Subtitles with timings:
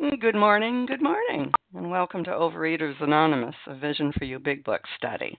[0.00, 4.62] Mm, good morning, good morning, and welcome to Overeaters Anonymous, a Vision for You Big
[4.62, 5.36] Book study.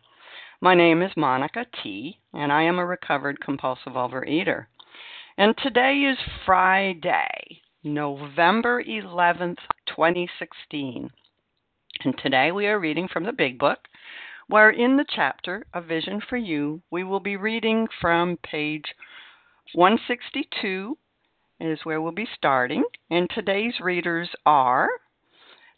[0.60, 4.66] My name is Monica T., and I am a recovered compulsive overeater.
[5.38, 11.10] And today is Friday, November 11th, 2016.
[12.04, 13.80] And today we are reading from the Big Book,
[14.50, 18.94] where in the chapter A Vision for You, we will be reading from page
[19.74, 20.98] 162
[21.60, 22.84] is where we'll be starting.
[23.10, 24.90] And today's readers are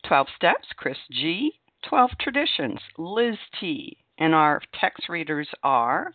[0.07, 1.53] 12 Steps, Chris G.,
[1.87, 3.97] 12 Traditions, Liz T.
[4.17, 6.13] And our text readers are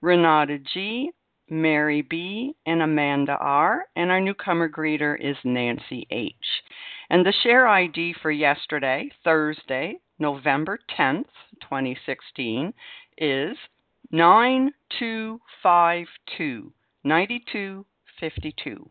[0.00, 1.10] Renata G.,
[1.48, 3.86] Mary B., and Amanda R.
[3.94, 6.34] And our newcomer greeter is Nancy H.
[7.08, 11.24] And the share ID for yesterday, Thursday, November 10th,
[11.62, 12.74] 2016,
[13.18, 13.56] is
[14.10, 16.72] 9252
[17.04, 18.90] 9252.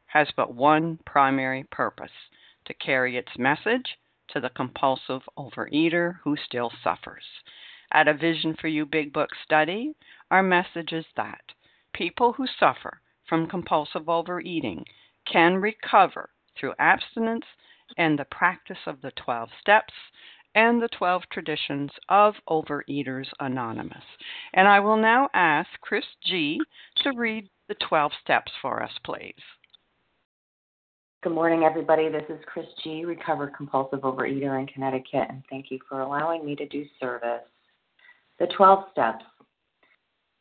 [0.11, 2.11] has but one primary purpose
[2.65, 3.97] to carry its message
[4.29, 7.23] to the compulsive overeater who still suffers.
[7.93, 9.93] At a Vision for You Big Book study,
[10.29, 11.41] our message is that
[11.93, 14.85] people who suffer from compulsive overeating
[15.25, 17.45] can recover through abstinence
[17.97, 19.93] and the practice of the 12 steps
[20.55, 24.03] and the 12 traditions of Overeaters Anonymous.
[24.53, 26.59] And I will now ask Chris G.
[26.97, 29.33] to read the 12 steps for us, please.
[31.23, 32.09] Good morning, everybody.
[32.09, 36.55] This is Chris G., recovered compulsive overeater in Connecticut, and thank you for allowing me
[36.55, 37.43] to do service.
[38.39, 39.23] The 12 steps.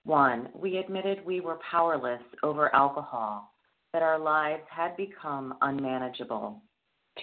[0.04, 3.52] One, we admitted we were powerless over alcohol,
[3.92, 6.62] that our lives had become unmanageable.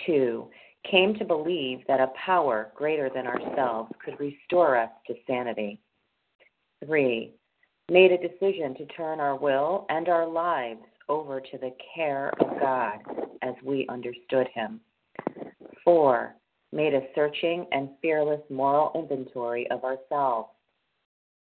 [0.06, 0.50] Two,
[0.92, 5.80] came to believe that a power greater than ourselves could restore us to sanity.
[6.86, 7.34] Three,
[7.90, 12.60] made a decision to turn our will and our lives over to the care of
[12.60, 13.00] God
[13.42, 14.80] as we understood Him.
[15.84, 16.36] Four,
[16.72, 20.50] made a searching and fearless moral inventory of ourselves.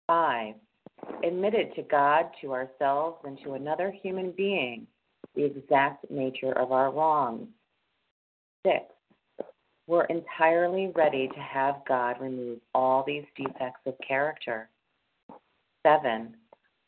[0.07, 0.55] Five,
[1.25, 4.87] admitted to God, to ourselves, and to another human being
[5.35, 7.47] the exact nature of our wrongs.
[8.65, 8.85] Six,
[9.87, 14.69] we're entirely ready to have God remove all these defects of character.
[15.85, 16.35] Seven,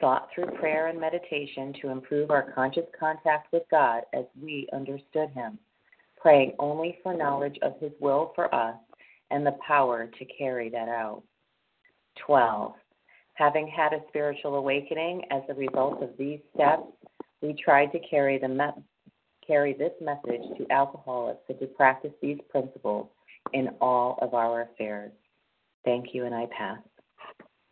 [0.00, 5.30] thought through prayer and meditation to improve our conscious contact with God as we understood
[5.30, 5.58] Him,
[6.16, 8.76] praying only for knowledge of His will for us
[9.30, 11.22] and the power to carry that out.
[12.26, 12.72] 12.
[13.34, 16.82] Having had a spiritual awakening as a result of these steps,
[17.40, 18.82] we tried to carry, the me-
[19.46, 23.08] carry this message to alcoholics and to practice these principles
[23.52, 25.12] in all of our affairs.
[25.84, 26.78] Thank you, and I pass.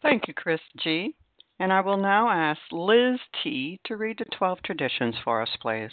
[0.00, 1.14] Thank you, Chris G.
[1.60, 3.80] And I will now ask Liz T.
[3.84, 5.90] to read the 12 traditions for us, please.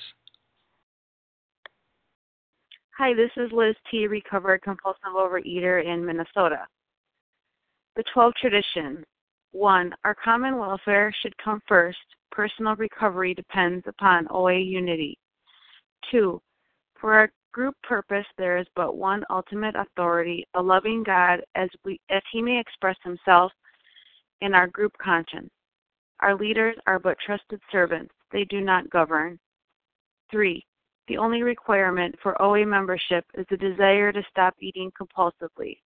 [2.98, 6.68] Hi, this is Liz T., recovered compulsive overeater in Minnesota.
[7.96, 9.04] The 12 traditions.
[9.54, 9.94] 1.
[10.04, 11.98] Our common welfare should come first.
[12.32, 15.18] Personal recovery depends upon OA unity.
[16.12, 16.40] 2.
[17.00, 22.00] For our group purpose, there is but one ultimate authority, a loving God, as, we,
[22.10, 23.52] as He may express Himself
[24.42, 25.50] in our group conscience.
[26.22, 29.40] Our leaders are but trusted servants, they do not govern.
[30.32, 30.66] 3.
[31.08, 35.80] The only requirement for OA membership is the desire to stop eating compulsively.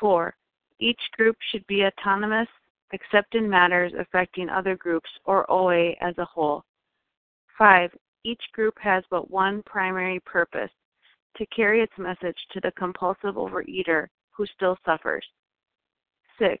[0.00, 0.34] 4.
[0.80, 2.48] Each group should be autonomous
[2.92, 6.64] except in matters affecting other groups or OA as a whole.
[7.58, 7.90] 5.
[8.24, 10.70] Each group has but one primary purpose
[11.36, 15.26] to carry its message to the compulsive overeater who still suffers.
[16.38, 16.60] 6.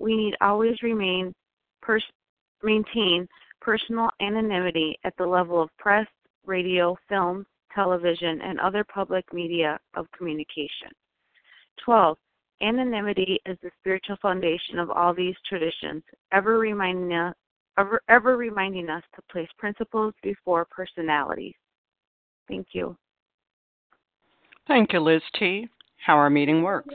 [0.00, 1.34] We need always remain
[1.82, 2.02] pers-
[2.62, 3.28] maintain
[3.60, 6.06] personal anonymity at the level of press,
[6.46, 10.90] radio, film, television, and other public media of communication.
[11.84, 12.16] 12.
[12.62, 17.34] Anonymity is the spiritual foundation of all these traditions, ever reminding us,
[17.78, 21.54] ever, ever reminding us to place principles before personalities.
[22.48, 22.96] Thank you.
[24.66, 25.68] Thank you, Liz T.
[26.04, 26.94] How our meeting works.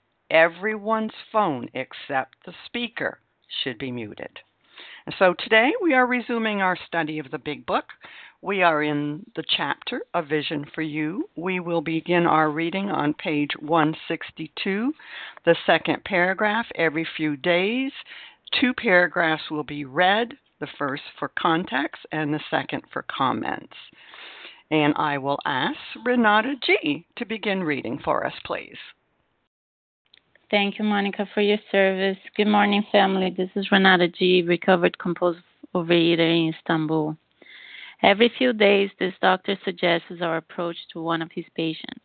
[0.31, 3.19] everyone's phone except the speaker
[3.63, 4.39] should be muted.
[5.05, 7.85] And so today we are resuming our study of the Big Book.
[8.41, 11.29] We are in the chapter A Vision for You.
[11.35, 14.93] We will begin our reading on page 162,
[15.45, 17.91] the second paragraph, every few days.
[18.59, 23.75] Two paragraphs will be read, the first for context and the second for comments.
[24.71, 27.05] And I will ask Renata G.
[27.17, 28.77] to begin reading for us, please.
[30.51, 32.17] Thank you, Monica, for your service.
[32.35, 33.33] Good morning, family.
[33.35, 37.15] This is Renata G., recovered compulsive overeater in Istanbul.
[38.03, 42.03] Every few days, this doctor suggests our approach to one of his patients.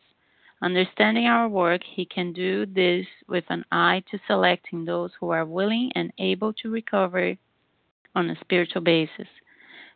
[0.61, 5.43] Understanding our work, he can do this with an eye to selecting those who are
[5.43, 7.35] willing and able to recover
[8.15, 9.27] on a spiritual basis.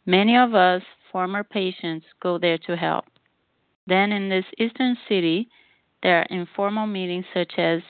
[0.06, 3.06] Many of us, former patients, go there to help.
[3.87, 5.47] Then, in this eastern city,
[6.04, 7.81] there are informal meetings such as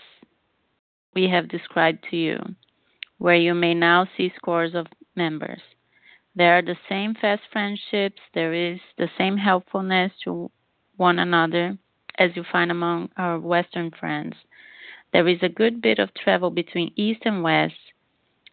[1.14, 2.38] we have described to you,
[3.18, 5.62] where you may now see scores of members.
[6.36, 10.50] There are the same fast friendships, there is the same helpfulness to
[10.96, 11.78] one another
[12.18, 14.36] as you find among our Western friends.
[15.12, 17.76] There is a good bit of travel between East and West,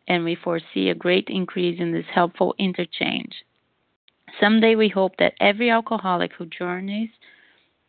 [0.09, 3.45] and we foresee a great increase in this helpful interchange.
[4.41, 7.11] Someday we hope that every alcoholic who journeys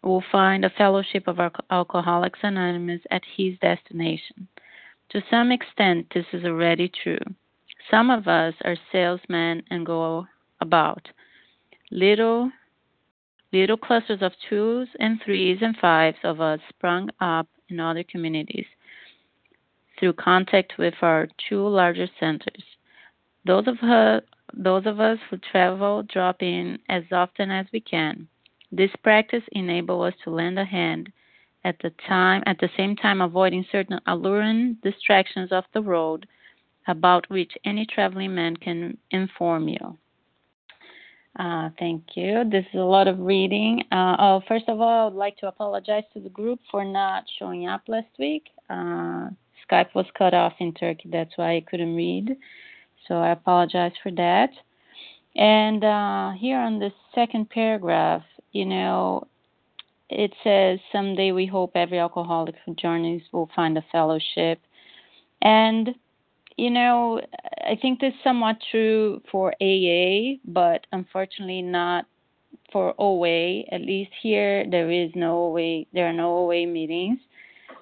[0.04, 1.40] will find a fellowship of
[1.70, 4.48] Alcoholics Anonymous at his destination.
[5.10, 7.20] To some extent, this is already true.
[7.90, 10.28] Some of us are salesmen and go
[10.62, 11.08] about.
[11.92, 12.52] Little
[13.52, 18.68] little clusters of twos and threes and fives of us sprung up in other communities
[20.00, 22.64] through contact with our two larger centers.
[23.46, 24.22] Those of her,
[24.54, 28.28] those of us who travel drop in as often as we can.
[28.72, 31.12] This practice enables us to lend a hand
[31.64, 36.28] at the time at the same time avoiding certain alluring distractions of the road
[36.88, 39.98] about which any traveling man can inform you.
[41.38, 42.44] Uh, thank you.
[42.50, 43.84] This is a lot of reading.
[43.92, 47.24] Uh, oh, first of all, I would like to apologize to the group for not
[47.38, 48.48] showing up last week.
[48.70, 49.30] Uh,
[49.70, 52.36] Skype was cut off in Turkey, that's why I couldn't read.
[53.08, 54.50] So I apologize for that.
[55.36, 59.28] And uh, here on the second paragraph, you know,
[60.10, 64.60] it says, Someday we hope every alcoholic who journeys will find a fellowship.
[65.42, 65.96] And,
[66.58, 67.22] you know,
[67.64, 72.06] I think this is somewhat true for AA, but unfortunately not
[72.72, 73.62] for OA.
[73.72, 77.20] At least here, there is no OA, there are no OA meetings.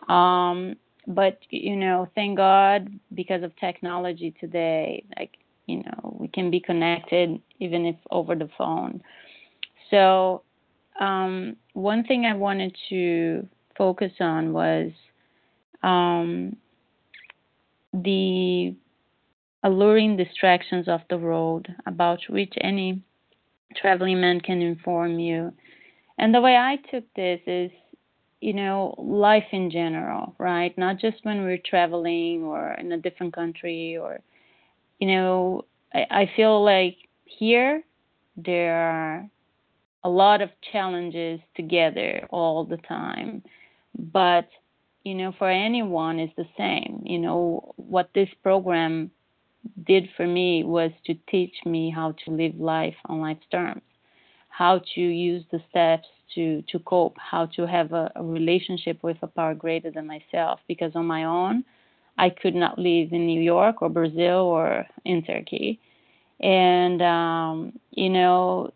[0.09, 0.75] Um,
[1.07, 6.59] but, you know, thank God because of technology today, like, you know, we can be
[6.59, 9.01] connected even if over the phone.
[9.89, 10.43] So,
[10.99, 14.91] um, one thing I wanted to focus on was
[15.83, 16.55] um,
[17.93, 18.75] the
[19.63, 23.01] alluring distractions of the road about which any
[23.75, 25.53] traveling man can inform you.
[26.17, 27.71] And the way I took this is,
[28.41, 30.75] you know, life in general, right?
[30.77, 34.19] Not just when we're traveling or in a different country or,
[34.99, 37.83] you know, I, I feel like here
[38.35, 39.29] there are
[40.07, 43.43] a lot of challenges together all the time.
[44.19, 44.47] But,
[45.03, 47.03] you know, for anyone it's the same.
[47.13, 49.11] You know, what this program
[49.85, 53.81] did for me was to teach me how to live life on life's terms,
[54.47, 59.17] how to use the steps to, to cope, how to have a, a relationship with
[59.23, 60.61] a power greater than myself.
[60.69, 61.65] Because on my own,
[62.17, 65.81] I could not live in New York or Brazil or in Turkey.
[66.39, 68.71] And, um, you know,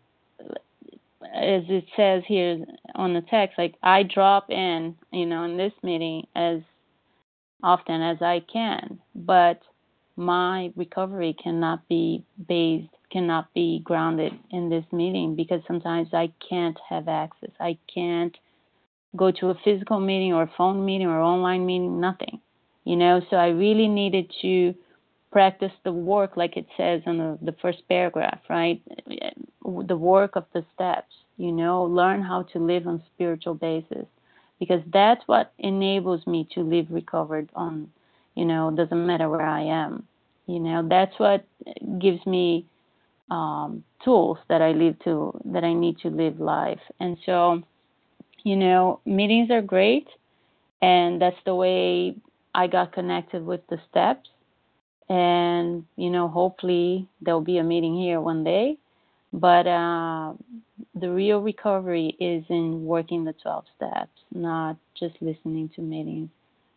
[1.34, 2.64] as it says here
[2.94, 6.60] on the text, like I drop in, you know, in this meeting as
[7.62, 9.60] often as I can, but
[10.16, 16.78] my recovery cannot be based, cannot be grounded in this meeting because sometimes I can't
[16.88, 17.50] have access.
[17.60, 18.36] I can't
[19.16, 22.40] go to a physical meeting or a phone meeting or online meeting, nothing,
[22.84, 23.20] you know.
[23.30, 24.74] So I really needed to
[25.30, 28.82] practice the work like it says in the, the first paragraph right
[29.64, 34.06] the work of the steps you know learn how to live on spiritual basis.
[34.60, 37.90] Because that's what enables me to live recovered on
[38.36, 40.06] you know doesn't matter where i am.
[40.46, 41.44] You know that's what
[41.98, 42.66] gives me
[43.30, 46.80] um, tools that i live to that i need to live life.
[47.00, 47.62] And so
[48.44, 50.08] you know meetings are great
[50.80, 52.16] and that's the way
[52.54, 54.28] i got connected with the steps.
[55.08, 58.78] And you know hopefully there'll be a meeting here one day
[59.32, 60.34] but uh,
[60.94, 66.28] the real recovery is in working the 12 steps not just listening to meetings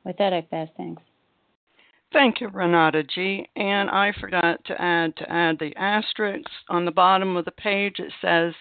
[0.03, 1.03] with that i pass thanks
[2.13, 3.45] Thank you, Renata G.
[3.57, 8.00] And I forgot to add to add the asterisk on the bottom of the page.
[8.00, 8.53] It says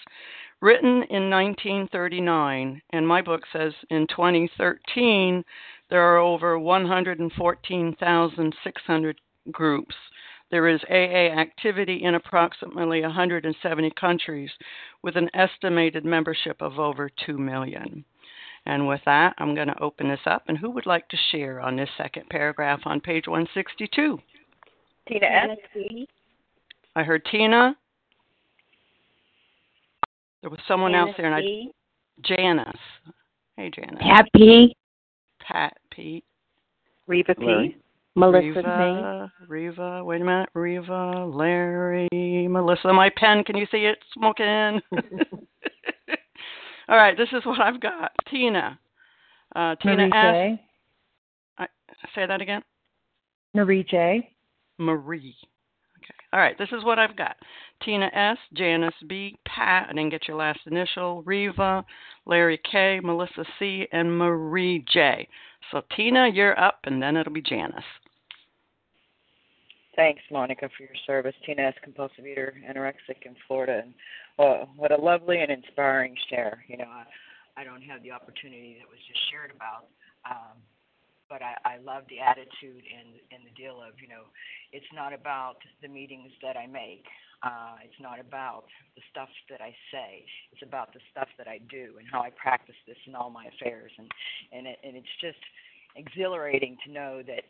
[0.61, 5.45] written in 1939, and my book says in 2013
[5.89, 9.21] there are over 114,600
[9.53, 9.95] groups.
[10.55, 14.51] There is AA activity in approximately 170 countries
[15.03, 18.05] with an estimated membership of over 2 million.
[18.65, 20.45] And with that, I'm going to open this up.
[20.47, 24.21] And who would like to share on this second paragraph on page 162?
[25.09, 25.59] Tina S.
[26.95, 27.75] I heard Tina.
[30.41, 31.41] There was someone Janice else there, and I.
[31.41, 31.73] B.
[32.23, 32.79] Janice.
[33.57, 33.99] Hey, Janice.
[34.01, 34.77] Pat P.
[35.41, 36.25] Pat Pete.
[37.09, 37.45] Reva P.
[37.45, 37.77] Larry.
[38.17, 40.49] Melissa Reva, Reva, wait a minute.
[40.55, 42.09] Reva, Larry,
[42.49, 42.93] Melissa.
[42.93, 44.81] My pen, can you see it smoking?
[46.89, 48.13] All right, this is what I've got.
[48.31, 48.79] Tina.
[49.57, 50.59] Uh, Tina Marie S.
[51.59, 51.67] I,
[52.15, 52.63] say that again.
[53.53, 54.31] Marie J.
[54.79, 55.37] Marie.
[55.99, 56.15] Okay.
[56.33, 57.37] All right, this is what I've got.
[57.83, 61.85] Tina S, Janice B, Pat, I didn't get your last initial, Reva,
[62.27, 65.29] Larry K, Melissa C, and Marie J.
[65.71, 67.85] So Tina, you're up, and then it'll be Janice.
[69.97, 71.35] Thanks, Monica, for your service.
[71.47, 73.95] Tina S, compulsive eater, anorexic in Florida, and
[74.39, 76.65] well, what a lovely and inspiring share.
[76.67, 77.05] You know, I,
[77.61, 79.87] I don't have the opportunity that was just shared about.
[80.29, 80.59] Um,
[81.29, 84.29] but I, I love the attitude and and the deal of you know,
[84.73, 87.07] it's not about the meetings that I make.
[87.43, 88.65] Uh, it's not about
[88.97, 90.25] the stuff that I say.
[90.53, 93.47] It's about the stuff that I do and how I practice this in all my
[93.47, 93.93] affairs.
[93.99, 94.11] And
[94.53, 95.41] and it, and it's just
[95.97, 97.45] exhilarating to know that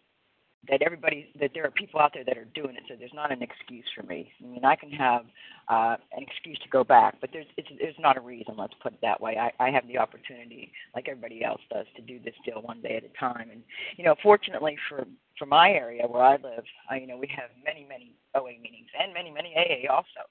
[0.69, 3.33] that everybody that there are people out there that are doing it so there's not
[3.33, 4.33] an excuse for me.
[4.43, 5.25] I mean i can have
[5.69, 8.93] uh an excuse to go back but there's it's there's not a reason let's put
[8.93, 9.37] it that way.
[9.39, 12.97] I i have the opportunity like everybody else does to do this deal one day
[12.97, 13.49] at a time.
[13.51, 13.63] And
[13.97, 15.07] you know fortunately for
[15.39, 18.89] for my area where i live I, you know we have many many oa meetings
[19.01, 20.23] and many many aa also.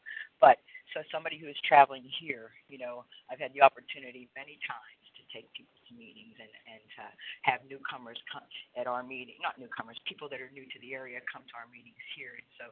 [0.41, 0.57] But
[0.93, 5.02] so somebody who is traveling here you know i've had the opportunity many times
[5.33, 7.03] take people to meetings and and to
[7.43, 8.45] have newcomers come
[8.77, 11.67] at our meeting, not newcomers, people that are new to the area come to our
[11.73, 12.37] meetings here.
[12.37, 12.65] And so,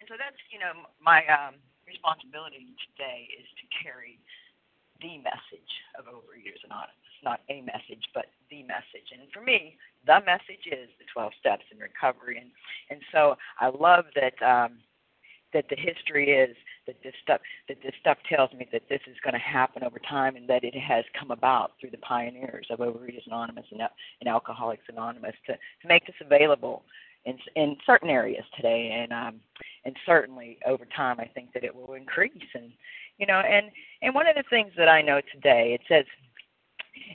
[0.00, 4.18] and so that's you know my um, responsibility today is to carry
[5.04, 6.96] the message of Overeaters Anonymous.
[7.24, 9.12] Not a message, but the message.
[9.12, 12.38] And for me, the message is the 12 steps in recovery.
[12.40, 12.50] And
[12.90, 14.80] and so I love that um,
[15.56, 16.54] that the history is
[16.86, 19.98] that this stuff that this stuff tells me that this is going to happen over
[19.98, 24.28] time and that it has come about through the pioneers of Overeaters Anonymous and, and
[24.28, 26.82] Alcoholics Anonymous to, to make this available
[27.24, 28.90] in in certain areas today.
[29.02, 29.40] And um
[29.86, 32.50] and certainly over time I think that it will increase.
[32.54, 32.70] And
[33.16, 33.70] you know and
[34.02, 36.04] and one of the things that I know today it says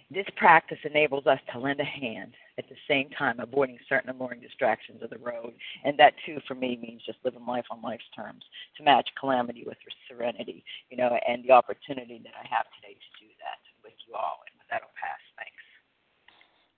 [0.09, 4.41] this practice enables us to lend a hand at the same time avoiding certain alluring
[4.41, 5.53] distractions of the road.
[5.85, 8.43] And that too for me means just living life on life's terms,
[8.77, 9.77] to match calamity with
[10.09, 14.15] serenity, you know, and the opportunity that I have today to do that with you
[14.15, 14.39] all.
[14.47, 15.19] And with that I'll pass.
[15.37, 15.63] Thanks.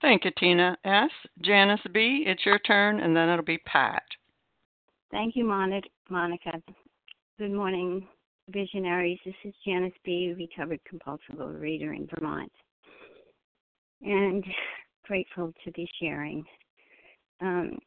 [0.01, 1.11] Thank you, Tina S.
[1.41, 4.03] Janice B, it's your turn and then it'll be Pat.
[5.11, 6.61] Thank you, Monica.
[7.39, 8.07] Good morning,
[8.49, 9.19] visionaries.
[9.25, 12.51] This is Janice B., recovered compulsive overeater in Vermont
[14.03, 14.43] and
[15.05, 16.43] grateful to be sharing.
[17.41, 17.77] Um,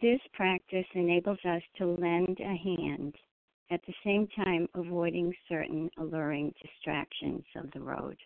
[0.00, 3.14] this practice enables us to lend a hand
[3.70, 8.16] at the same time avoiding certain alluring distractions of the road.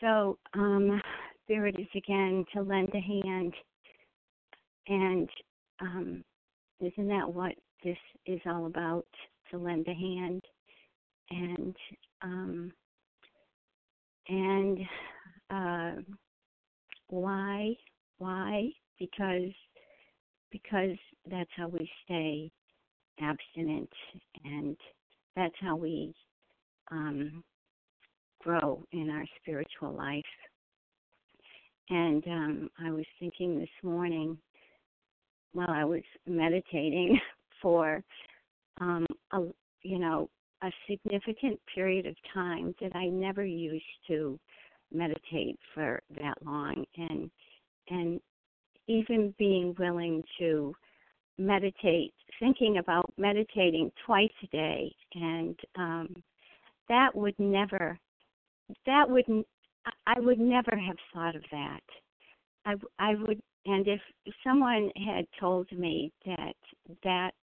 [0.00, 1.00] So um,
[1.48, 3.54] there it is again to lend a hand.
[4.88, 5.28] And
[5.80, 6.24] um,
[6.80, 7.52] isn't that what
[7.84, 9.06] this is all about?
[9.50, 10.42] To lend a hand.
[11.30, 11.76] And
[12.22, 12.72] um,
[14.28, 14.78] and
[15.52, 15.92] uh,
[17.08, 17.74] why?
[18.18, 18.70] Why?
[18.98, 19.52] Because
[20.50, 20.96] because
[21.30, 22.50] that's how we stay
[23.20, 23.90] abstinent,
[24.44, 24.76] and
[25.36, 26.14] that's how we
[26.90, 27.42] um,
[28.42, 30.22] grow in our spiritual life.
[31.90, 34.38] And um, I was thinking this morning
[35.52, 37.18] while I was meditating
[37.62, 38.02] for
[38.80, 39.40] um, a
[39.82, 40.30] you know
[40.62, 44.38] a significant period of time that I never used to
[44.94, 46.84] meditate for that long.
[46.96, 47.30] And
[47.88, 48.20] and
[48.88, 50.74] even being willing to
[51.38, 54.94] meditate thinking about meditating twice a day.
[55.14, 56.14] And um
[56.88, 57.98] that would never
[58.86, 59.26] that would
[60.06, 61.82] I would never have thought of that.
[62.64, 64.00] I I would and if
[64.44, 66.54] someone had told me that
[67.02, 67.36] that's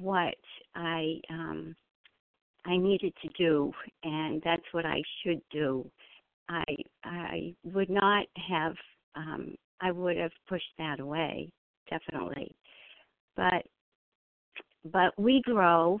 [0.00, 0.34] what
[0.74, 1.74] I um
[2.64, 3.72] I needed to do
[4.02, 5.88] and that's what I should do
[6.48, 6.64] I
[7.04, 8.74] I would not have
[9.14, 11.50] um, I would have pushed that away
[11.90, 12.54] definitely,
[13.36, 13.64] but
[14.84, 15.98] but we grow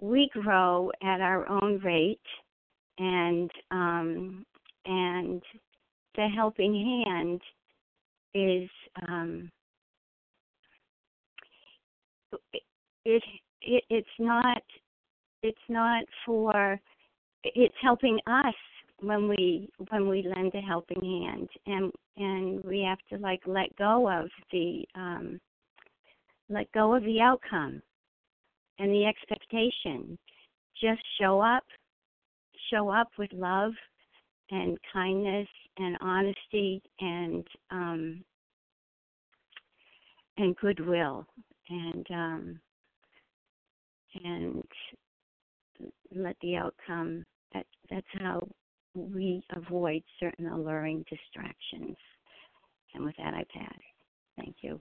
[0.00, 2.18] we grow at our own rate
[2.98, 4.44] and um,
[4.84, 5.42] and
[6.16, 7.40] the helping hand
[8.34, 8.68] is
[9.08, 9.50] um,
[13.04, 13.22] it,
[13.62, 14.62] it it's not
[15.42, 16.80] it's not for
[17.44, 18.54] it's helping us
[19.06, 23.74] when we when we lend a helping hand and and we have to like let
[23.76, 25.40] go of the um
[26.48, 27.80] let go of the outcome
[28.78, 30.18] and the expectation.
[30.80, 31.64] Just show up
[32.70, 33.72] show up with love
[34.50, 38.24] and kindness and honesty and um
[40.36, 41.26] and goodwill
[41.68, 42.60] and um
[44.24, 44.62] and
[46.14, 48.40] let the outcome that that's how
[48.94, 51.96] we avoid certain alluring distractions.
[52.94, 53.78] And with that, I pass.
[54.36, 54.80] Thank you.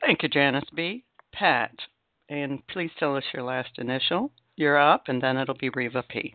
[0.00, 1.04] Thank you, Janice B.
[1.32, 1.72] Pat,
[2.28, 4.30] and please tell us your last initial.
[4.56, 6.34] You're up, and then it'll be Reva P.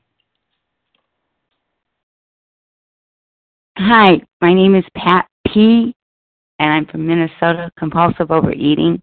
[3.77, 5.95] Hi, my name is Pat P,
[6.59, 9.01] and I'm from Minnesota, compulsive overeating.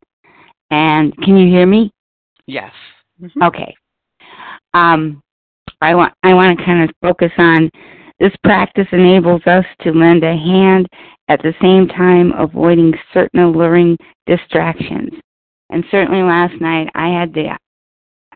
[0.70, 1.90] And can you hear me?
[2.46, 2.72] Yes.
[3.20, 3.42] Mm-hmm.
[3.42, 3.74] Okay.
[4.74, 5.22] Um,
[5.80, 7.70] I want I want to kind of focus on
[8.18, 10.88] this practice enables us to lend a hand
[11.28, 15.10] at the same time avoiding certain alluring distractions.
[15.70, 17.56] And certainly last night I had the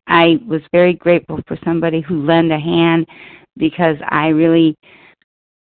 [0.06, 3.06] I was very grateful for somebody who lent a hand
[3.56, 4.76] because I really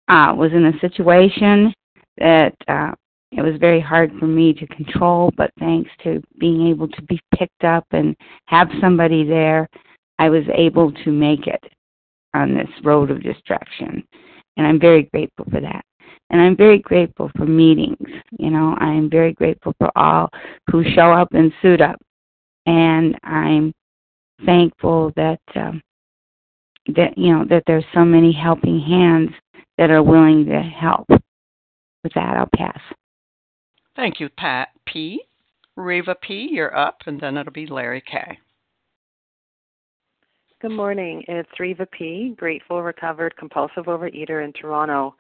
[0.08, 1.72] uh, was in a situation
[2.18, 2.92] that uh,
[3.32, 7.20] it was very hard for me to control, but thanks to being able to be
[7.34, 8.14] picked up and
[8.46, 9.68] have somebody there,
[10.18, 11.62] I was able to make it
[12.34, 14.02] on this road of distraction.
[14.56, 15.84] And I'm very grateful for that.
[16.30, 18.08] And I'm very grateful for meetings.
[18.38, 20.28] You know, I'm very grateful for all
[20.70, 22.00] who show up and suit up.
[22.66, 23.72] And I'm
[24.44, 25.80] thankful that um,
[26.94, 29.30] that you know that there's so many helping hands
[29.78, 31.06] that are willing to help.
[31.08, 32.80] With that, I'll pass.
[33.96, 35.22] Thank you, Pat P.
[35.76, 38.38] Reva P., you're up, and then it'll be Larry K.
[40.66, 41.22] Good morning.
[41.28, 45.14] It's Reva P., grateful, recovered, compulsive overeater in Toronto.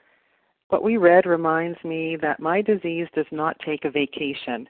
[0.70, 4.68] What we read reminds me that my disease does not take a vacation.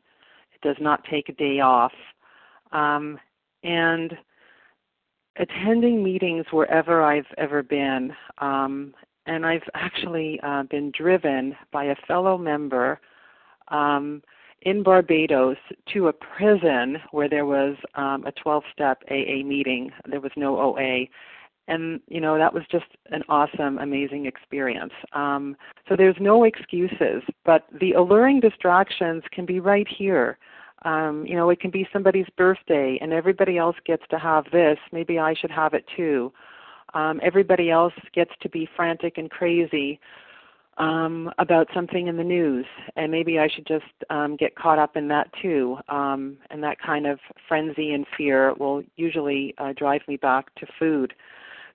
[0.53, 1.95] It does not take a day off.
[2.73, 3.19] Um,
[3.63, 4.19] and
[5.39, 8.93] attending meetings wherever I've ever been, um,
[9.25, 13.01] and I've actually uh, been driven by a fellow member
[13.69, 14.21] um,
[14.67, 15.57] in Barbados
[15.93, 19.93] to a prison where there was um, a 12 step AA meeting.
[20.11, 21.07] There was no OA.
[21.69, 24.93] And, you know, that was just an awesome, amazing experience.
[25.13, 25.57] Um,
[25.89, 30.37] so there's no excuses, but the alluring distractions can be right here.
[30.85, 34.79] Um, you know, it can be somebody's birthday and everybody else gets to have this.
[34.93, 36.33] Maybe I should have it too.
[36.95, 40.01] Um, everybody else gets to be frantic and crazy
[40.79, 44.97] um, about something in the news, and maybe I should just um, get caught up
[44.97, 45.79] in that too.
[45.89, 50.67] Um, and that kind of frenzy and fear will usually uh, drive me back to
[50.79, 51.15] food.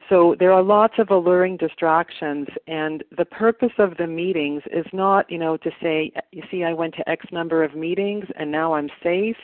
[0.09, 5.29] So there are lots of alluring distractions, and the purpose of the meetings is not,
[5.31, 8.73] you know, to say, you see, I went to X number of meetings, and now
[8.73, 9.37] I'm safe,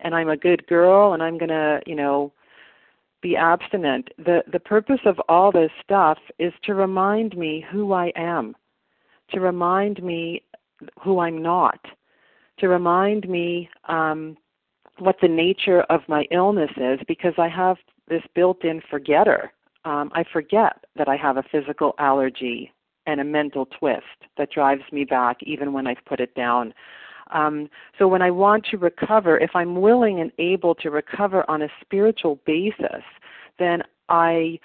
[0.00, 2.32] and I'm a good girl, and I'm gonna, you know,
[3.22, 4.08] be abstinent.
[4.18, 8.56] The the purpose of all this stuff is to remind me who I am
[9.32, 10.42] to remind me
[11.02, 11.80] who I'm not,
[12.58, 14.36] to remind me um,
[14.98, 17.76] what the nature of my illness is, because I have
[18.08, 19.52] this built in forgetter.
[19.84, 22.72] Um, I forget that I have a physical allergy
[23.06, 24.02] and a mental twist
[24.36, 26.74] that drives me back even when I've put it down.
[27.32, 31.62] Um, so when I want to recover, if I'm willing and able to recover on
[31.62, 33.04] a spiritual basis,
[33.58, 34.58] then I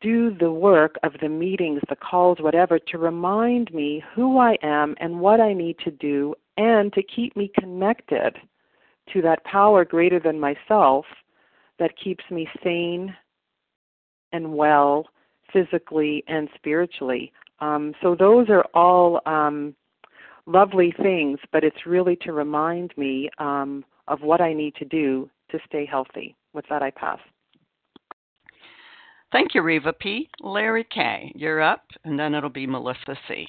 [0.00, 4.94] do the work of the meetings, the calls, whatever, to remind me who I am
[5.00, 8.36] and what I need to do, and to keep me connected
[9.12, 11.04] to that power greater than myself
[11.78, 13.14] that keeps me sane
[14.32, 15.06] and well
[15.52, 17.32] physically and spiritually.
[17.60, 19.74] Um, so, those are all um,
[20.46, 25.30] lovely things, but it's really to remind me um, of what I need to do
[25.50, 26.34] to stay healthy.
[26.52, 27.18] With that, I pass.
[29.32, 30.28] Thank you, Reva P.
[30.40, 33.48] Larry K., you're up, and then it'll be Melissa C.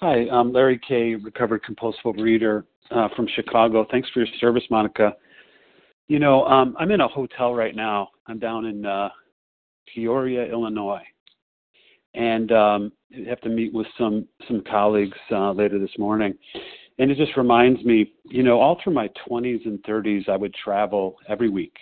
[0.00, 3.86] Hi, I'm Larry K., recovered compulsive overeater uh, from Chicago.
[3.90, 5.14] Thanks for your service, Monica.
[6.08, 8.08] You know, um, I'm in a hotel right now.
[8.26, 9.10] I'm down in uh,
[9.92, 11.02] Peoria, Illinois,
[12.14, 16.34] and um, I have to meet with some some colleagues uh, later this morning.
[16.98, 20.54] And it just reminds me, you know, all through my 20s and 30s, I would
[20.54, 21.74] travel every week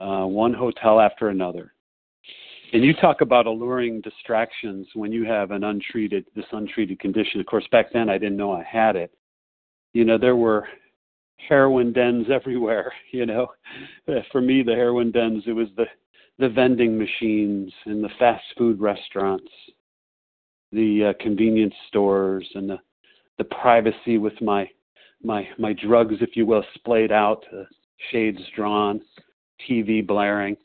[0.00, 1.72] uh, one hotel after another.
[2.72, 7.38] And you talk about alluring distractions when you have an untreated this untreated condition.
[7.38, 9.12] Of course, back then I didn't know I had it.
[9.92, 10.66] You know, there were
[11.48, 12.92] heroin dens everywhere.
[13.12, 13.48] You know,
[14.32, 15.86] for me, the heroin dens it was the
[16.38, 19.52] the vending machines and the fast food restaurants,
[20.72, 22.78] the uh, convenience stores, and the
[23.38, 24.68] the privacy with my
[25.22, 27.64] my my drugs, if you will, splayed out, uh,
[28.10, 29.00] shades drawn.
[29.68, 30.56] TV blaring.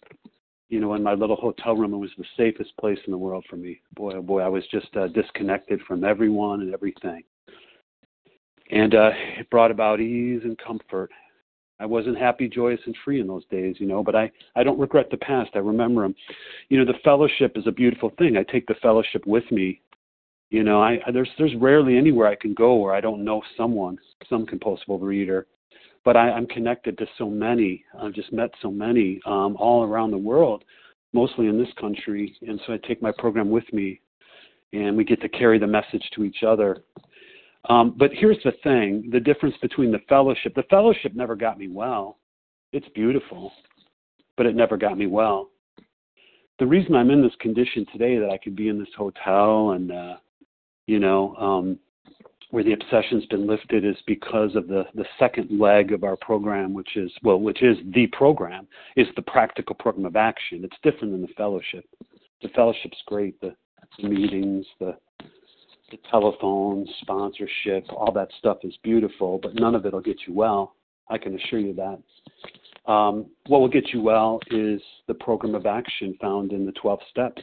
[0.70, 3.46] You know, in my little hotel room, it was the safest place in the world
[3.50, 3.80] for me.
[3.96, 7.24] Boy, oh boy, I was just uh, disconnected from everyone and everything.
[8.70, 11.10] And uh, it brought about ease and comfort.
[11.80, 14.80] I wasn't happy, joyous, and free in those days, you know, but I, I don't
[14.80, 15.52] regret the past.
[15.54, 16.16] I remember them.
[16.70, 18.36] You know, the fellowship is a beautiful thing.
[18.36, 19.82] I take the fellowship with me.
[20.50, 23.98] You know, I, there's there's rarely anywhere I can go where I don't know someone,
[24.30, 25.44] some compulsive overeater,
[26.08, 27.84] but I, I'm connected to so many.
[28.02, 30.64] I've just met so many um, all around the world,
[31.12, 34.00] mostly in this country, and so I take my program with me,
[34.72, 36.78] and we get to carry the message to each other.
[37.68, 40.56] Um, but here's the thing: the difference between the fellowship.
[40.56, 42.20] The fellowship never got me well.
[42.72, 43.52] It's beautiful,
[44.38, 45.50] but it never got me well.
[46.60, 49.92] The reason I'm in this condition today, that I could be in this hotel and,
[49.92, 50.16] uh,
[50.86, 51.80] you know, um,
[52.52, 56.74] where the obsession's been lifted is because of the the second leg of our program,
[56.74, 60.64] which is well, which is the program, is the practical program of action.
[60.64, 61.86] It's different than the fellowship.
[62.42, 63.40] The fellowship's great.
[63.42, 63.56] The,
[64.02, 64.98] the meetings, the
[65.92, 70.34] the telephone, sponsorship, all that stuff is beautiful, but none of it will get you
[70.34, 70.76] well.
[71.10, 72.92] I can assure you that.
[72.92, 77.00] Um, what will get you well is the program of action found in the 12
[77.10, 77.42] steps.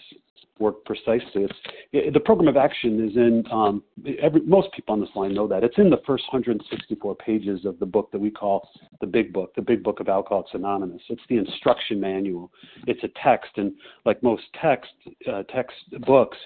[0.59, 1.45] Work precisely.
[1.45, 1.55] It's
[1.93, 3.83] it, the program of action is in um,
[4.21, 7.79] every most people on this line know that it's in the first 164 pages of
[7.79, 8.69] the book that we call
[9.01, 11.03] the Big Book, the Big Book of Alcoholics Anonymous.
[11.09, 12.51] It's the instruction manual.
[12.87, 13.73] It's a text, and
[14.05, 14.93] like most text
[15.31, 16.39] uh, text books,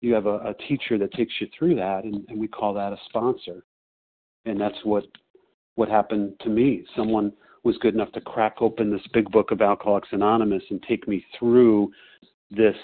[0.00, 2.92] you have a, a teacher that takes you through that, and, and we call that
[2.92, 3.64] a sponsor.
[4.44, 5.04] And that's what
[5.74, 6.84] what happened to me.
[6.96, 7.32] Someone
[7.64, 11.24] was good enough to crack open this big book of Alcoholics Anonymous and take me
[11.36, 11.90] through
[12.50, 12.76] this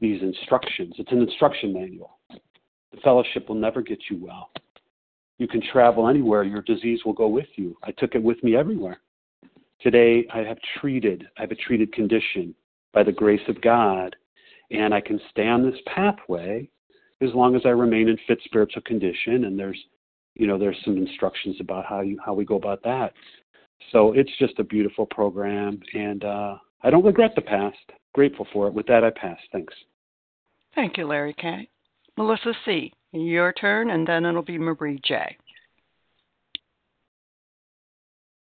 [0.00, 0.94] these instructions.
[0.98, 2.18] It's an instruction manual.
[2.30, 4.50] The fellowship will never get you well.
[5.38, 7.76] You can travel anywhere, your disease will go with you.
[7.82, 9.00] I took it with me everywhere.
[9.80, 12.54] Today, I have treated, I have a treated condition
[12.94, 14.16] by the grace of God,
[14.70, 16.68] and I can stay on this pathway
[17.20, 19.44] as long as I remain in fit spiritual condition.
[19.44, 19.78] And there's,
[20.34, 23.12] you know, there's some instructions about how you how we go about that.
[23.92, 27.76] So it's just a beautiful program, and uh, I don't regret the past.
[28.14, 28.72] Grateful for it.
[28.72, 29.38] With that, I pass.
[29.50, 29.74] Thanks.
[30.76, 31.68] Thank you, Larry K.
[32.16, 35.36] Melissa C., your turn, and then it'll be Marie J.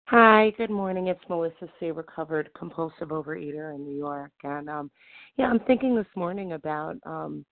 [0.05, 1.07] Hi, good morning.
[1.07, 4.31] It's Melissa C., recovered compulsive overeater in New York.
[4.43, 4.91] And um,
[5.37, 7.43] yeah, I'm thinking this morning about, um,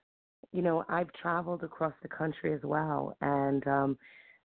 [0.54, 3.98] you know, I've traveled across the country as well, and um,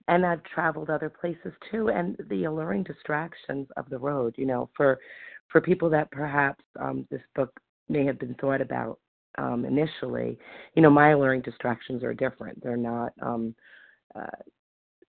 [0.09, 4.35] and I've traveled other places too, and the alluring distractions of the road.
[4.39, 4.99] You know, for
[5.51, 7.53] for people that perhaps um, this book
[7.89, 8.99] may have been thought about
[9.39, 10.39] um, initially,
[10.75, 12.63] you know, my alluring distractions are different.
[12.63, 13.55] They're not um,
[14.15, 14.27] uh,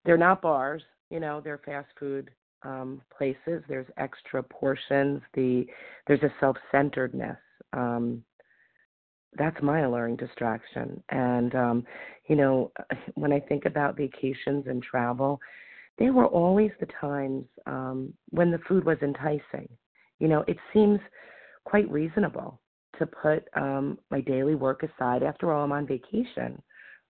[0.05, 0.83] they're not bars.
[1.09, 2.29] You know, they're fast food
[2.63, 3.63] um, places.
[3.67, 5.21] There's extra portions.
[5.33, 5.65] The
[6.07, 7.37] there's a self-centeredness.
[7.73, 8.23] Um,
[9.37, 11.01] that's my alluring distraction.
[11.09, 11.83] And um,
[12.27, 12.71] you know,
[13.15, 15.39] when I think about vacations and travel,
[15.97, 19.67] they were always the times um, when the food was enticing.
[20.21, 20.99] You know, it seems
[21.65, 22.61] quite reasonable
[22.99, 25.23] to put um, my daily work aside.
[25.23, 26.61] After all, I'm on vacation.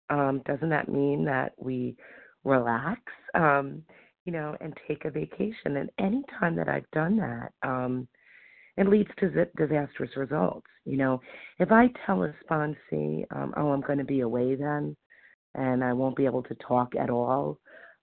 [0.08, 1.94] Um, doesn't that mean that we
[2.42, 3.00] relax,
[3.34, 3.82] um,
[4.24, 5.76] you know, and take a vacation?
[5.76, 8.08] And any time that I've done that, um,
[8.78, 10.66] it leads to disastrous results.
[10.86, 11.20] You know,
[11.58, 14.96] if I tell a sponsee, um, oh, I'm going to be away then,
[15.54, 17.58] and I won't be able to talk at all,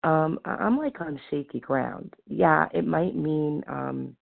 [0.05, 2.15] um, I'm like on shaky ground.
[2.27, 4.17] Yeah, it might mean um,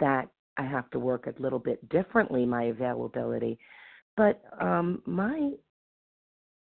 [0.00, 3.58] that I have to work a little bit differently my availability,
[4.16, 5.52] but um, my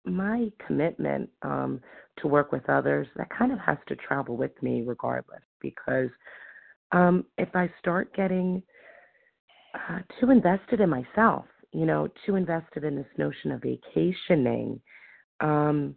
[0.07, 1.81] my commitment um,
[2.19, 6.11] to work with others that kind of has to travel with me regardless because
[6.93, 8.63] um, if I start getting
[9.75, 14.81] uh, too invested in myself, you know, too invested in this notion of vacationing,
[15.41, 15.97] um,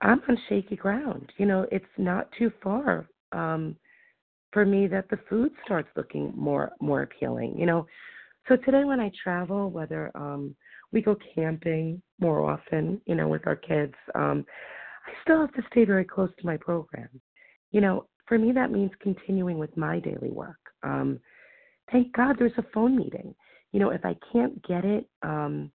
[0.00, 1.32] I'm on shaky ground.
[1.36, 3.76] You know, it's not too far um,
[4.56, 7.54] for me that the food starts looking more more appealing.
[7.58, 7.86] You know,
[8.48, 10.56] so today when I travel, whether um,
[10.92, 14.46] we go camping more often, you know, with our kids, um,
[15.06, 17.10] I still have to stay very close to my program.
[17.70, 20.56] You know, for me that means continuing with my daily work.
[20.82, 21.20] Um,
[21.92, 23.34] thank God there's a phone meeting.
[23.72, 25.70] You know, if I can't get it um,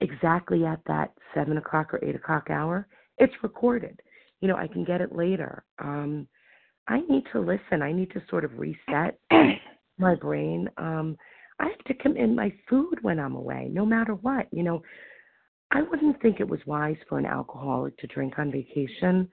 [0.00, 4.00] exactly at that seven o'clock or eight o'clock hour, it's recorded.
[4.40, 5.62] You know, I can get it later.
[5.78, 6.26] Um,
[6.88, 7.82] I need to listen.
[7.82, 9.18] I need to sort of reset
[9.98, 10.68] my brain.
[10.76, 11.16] Um,
[11.60, 14.46] I have to commit my food when I'm away, no matter what.
[14.52, 14.82] You know,
[15.70, 19.28] I wouldn't think it was wise for an alcoholic to drink on vacation.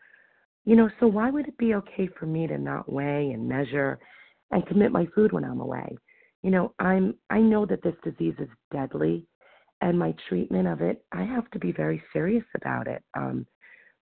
[0.65, 3.99] You know, so why would it be okay for me to not weigh and measure
[4.51, 5.97] and commit my food when I'm away?
[6.43, 9.27] You know, I'm I know that this disease is deadly
[9.81, 13.03] and my treatment of it, I have to be very serious about it.
[13.17, 13.45] Um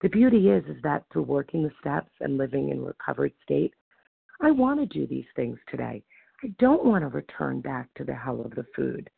[0.02, 3.74] the beauty is is that through working the steps and living in recovered state,
[4.42, 6.04] I want to do these things today.
[6.44, 9.10] I don't want to return back to the hell of the food.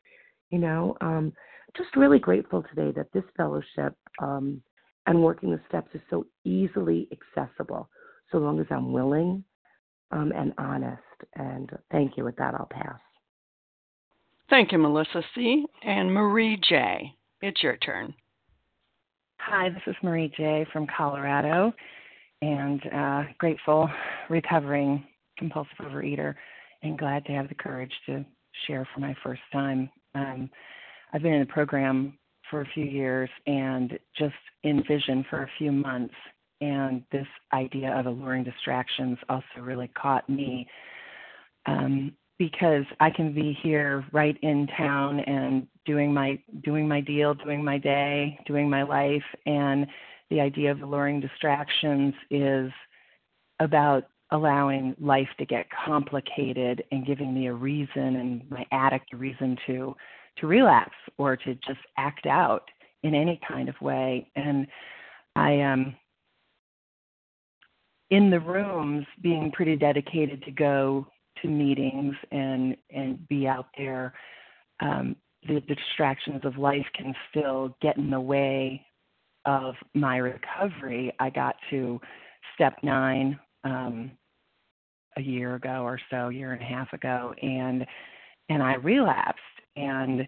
[0.49, 1.33] You know, um,
[1.77, 4.61] just really grateful today that this fellowship um,
[5.05, 7.89] and working the steps is so easily accessible,
[8.31, 9.43] so long as I'm willing
[10.11, 11.01] um, and honest.
[11.35, 12.23] And thank you.
[12.23, 12.99] With that, I'll pass.
[14.49, 15.65] Thank you, Melissa C.
[15.83, 17.15] And Marie J.
[17.41, 18.13] It's your turn.
[19.45, 20.67] Hi, this is Marie J.
[20.71, 21.73] from Colorado,
[22.43, 23.89] and uh, grateful,
[24.29, 25.03] recovering
[25.35, 26.35] compulsive overeater,
[26.83, 28.23] and glad to have the courage to
[28.67, 29.89] share for my first time.
[30.13, 30.47] Um,
[31.11, 32.19] I've been in the program
[32.51, 36.13] for a few years and just in vision for a few months,
[36.61, 40.67] and this idea of alluring distractions also really caught me.
[41.65, 47.33] Um, because I can be here right in town and doing my doing my deal,
[47.33, 49.87] doing my day, doing my life, and
[50.29, 52.71] the idea of alluring distractions is
[53.59, 59.17] about allowing life to get complicated and giving me a reason and my addict a
[59.17, 59.95] reason to
[60.37, 62.63] to relapse or to just act out
[63.03, 64.29] in any kind of way.
[64.35, 64.67] And
[65.35, 65.95] I am um,
[68.09, 71.07] in the rooms being pretty dedicated to go
[71.41, 74.13] to meetings and and be out there.
[74.79, 75.15] Um,
[75.47, 78.85] the, distractions of life can still get in the way
[79.45, 81.13] of my recovery.
[81.19, 81.99] I got to
[82.55, 84.11] step nine um,
[85.17, 87.85] a year ago or so, year and a half ago, and
[88.49, 89.39] and I relapsed
[89.75, 90.27] and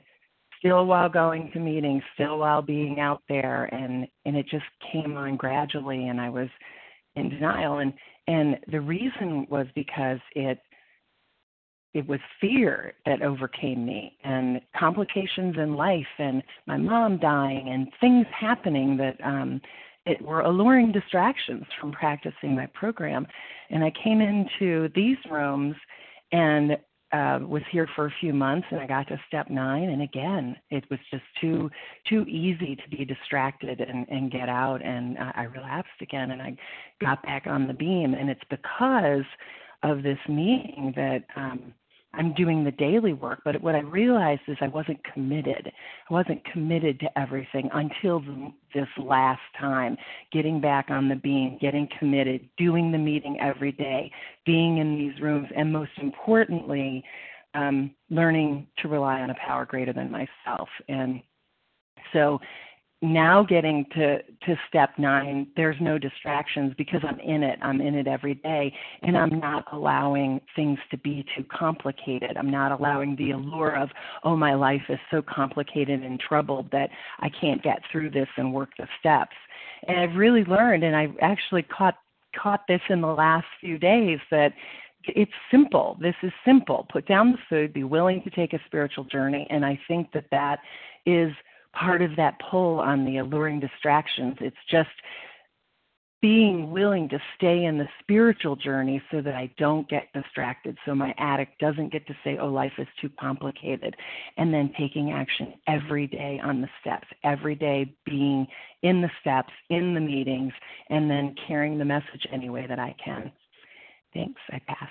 [0.60, 5.18] still while going to meetings, still while being out there and and it just came
[5.18, 6.48] on gradually and I was
[7.16, 7.94] in denial and
[8.28, 10.60] and the reason was because it
[11.94, 17.88] it was fear that overcame me and complications in life and my mom dying and
[18.02, 19.62] things happening that um
[20.06, 23.26] it were alluring distractions from practicing my program.
[23.70, 25.76] And i came into these rooms
[26.32, 26.78] and
[27.14, 30.56] uh, was here for a few months and I got to step nine and again
[30.72, 31.70] it was just too
[32.10, 36.42] too easy to be distracted and, and get out and uh, I relapsed again and
[36.42, 36.58] I
[37.00, 38.16] got back on the beam.
[38.16, 39.26] And it's because
[39.84, 41.74] of this meeting that um
[42.16, 45.72] I'm doing the daily work, but what I realized is I wasn't committed.
[46.10, 48.22] I wasn't committed to everything until
[48.74, 49.98] this last time,
[50.32, 54.12] getting back on the beam, getting committed, doing the meeting every day,
[54.46, 57.04] being in these rooms, and most importantly,
[57.56, 60.70] um, learning to rely on a power greater than myself.
[60.88, 61.22] And
[62.12, 62.40] so
[63.04, 67.60] now getting to to step nine there's no distractions because i'm in it.
[67.62, 72.38] I'm in it every day and i'm not allowing things to be too complicated.
[72.38, 73.90] I'm not allowing the allure of
[74.24, 76.90] oh my life is so complicated and troubled that
[77.20, 79.36] i can't get through this and work the steps.
[79.88, 81.96] And i've really learned and i've actually caught
[82.42, 84.54] caught this in the last few days that
[85.06, 85.98] it's simple.
[86.00, 86.88] This is simple.
[86.90, 90.26] Put down the food be willing to take a spiritual journey and i think that
[90.32, 90.60] that
[91.06, 91.34] is
[91.74, 94.36] part of that pull on the alluring distractions.
[94.40, 94.90] It's just
[96.22, 100.96] being willing to stay in the spiritual journey so that I don't get distracted, so
[100.96, 103.94] my addict doesn't get to say, oh, life is too complicated,
[104.38, 108.48] and then taking action every day on the steps, every day being
[108.84, 110.54] in the steps, in the meetings,
[110.90, 113.30] and then carrying the message any way that I can.
[114.14, 114.40] Thanks.
[114.50, 114.90] I pass.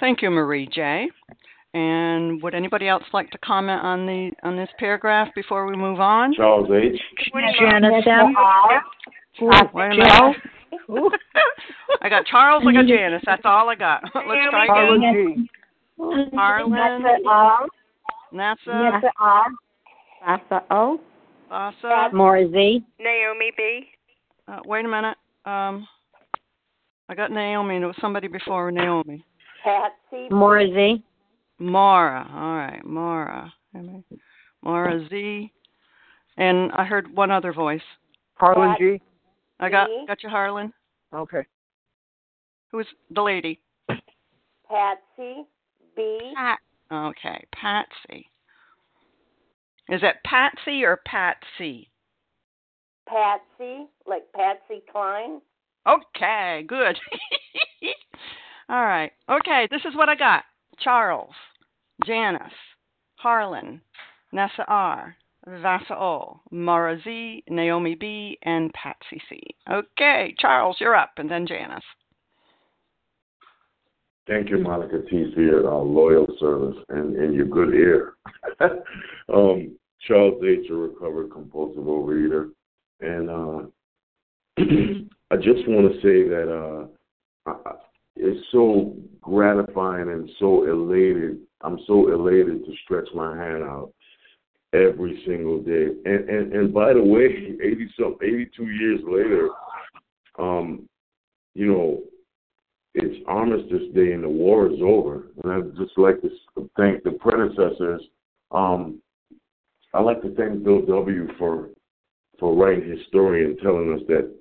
[0.00, 1.10] Thank you, Marie J.
[1.74, 6.00] And would anybody else like to comment on the on this paragraph before we move
[6.00, 6.34] on?
[6.34, 7.00] Charles H.
[7.58, 8.34] Janice M.
[9.72, 10.36] Wait a minute.
[12.02, 12.62] I got Charles.
[12.66, 13.22] I got Janice.
[13.24, 14.02] That's all I got.
[14.14, 14.64] Let's try
[14.96, 15.48] again.
[16.34, 16.72] Harlan.
[16.72, 17.52] Nessa
[18.32, 18.56] Nessa.
[18.66, 19.46] Nessa R.
[20.24, 21.00] Vasa O.
[21.48, 22.08] Vasa.
[22.12, 22.84] Maura Z.
[22.98, 23.88] Naomi B.
[24.48, 25.16] Uh, wait a minute.
[25.44, 25.86] Um,
[27.08, 27.78] I got Naomi.
[27.78, 29.24] There was somebody before Naomi.
[29.64, 30.28] Patsy.
[30.30, 31.02] Maura Z.
[31.62, 32.28] Mara.
[32.32, 33.52] All right, Mara.
[34.62, 35.52] Mara Z.
[36.36, 37.82] And I heard one other voice.
[38.34, 39.00] Harlan G.
[39.60, 40.72] I got got you, Harlan.
[41.14, 41.46] Okay.
[42.70, 43.60] Who's the lady?
[43.88, 45.44] Patsy
[45.94, 46.32] B.
[46.36, 46.58] Pat.
[46.90, 48.30] Okay, Patsy.
[49.88, 51.90] Is it Patsy or Patsy?
[53.06, 55.40] Patsy, like Patsy Cline.
[55.86, 56.98] Okay, good.
[58.68, 59.12] All right.
[59.28, 60.44] Okay, this is what I got.
[60.80, 61.34] Charles.
[62.06, 62.52] Janice,
[63.16, 63.80] Harlan,
[64.32, 69.40] Nessa R, Vasa O, Mara Z, Naomi B, and Patsy C.
[69.70, 71.84] Okay, Charles, you're up, and then Janice.
[74.28, 78.14] Thank you, Monica T, for your uh, loyal service and, and your good ear.
[79.34, 79.76] um,
[80.06, 82.50] Charles H, a recovered compulsive overeater.
[83.00, 83.62] And uh,
[85.32, 86.88] I just want to say that
[87.48, 87.72] uh,
[88.14, 93.92] it's so gratifying and so elated I'm so elated to stretch my hand out
[94.72, 95.88] every single day.
[96.04, 97.26] And and, and by the way,
[97.62, 99.48] eighty some eighty two years later,
[100.38, 100.88] um,
[101.54, 102.00] you know,
[102.94, 105.28] it's Armistice Day and the war is over.
[105.42, 106.30] And I'd just like to
[106.76, 108.02] thank the predecessors.
[108.50, 109.00] Um,
[109.94, 111.28] I'd like to thank Bill W.
[111.38, 111.68] for
[112.38, 114.34] for writing his story and telling us that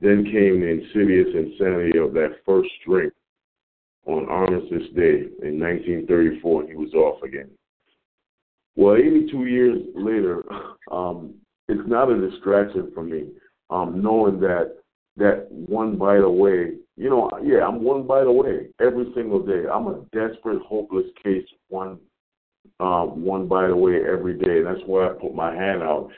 [0.00, 3.12] then came the insidious insanity of that first drink
[4.06, 7.50] on Armistice Day in 1934, he was off again.
[8.74, 10.42] Well, 82 years later,
[10.90, 11.34] um,
[11.68, 13.28] it's not a distraction for me,
[13.70, 14.76] um, knowing that
[15.16, 19.64] that one bite away, you know, yeah, I'm one bite away every single day.
[19.72, 21.98] I'm a desperate, hopeless case, one
[22.80, 24.62] uh, one bite away every day.
[24.62, 26.10] That's why I put my hand out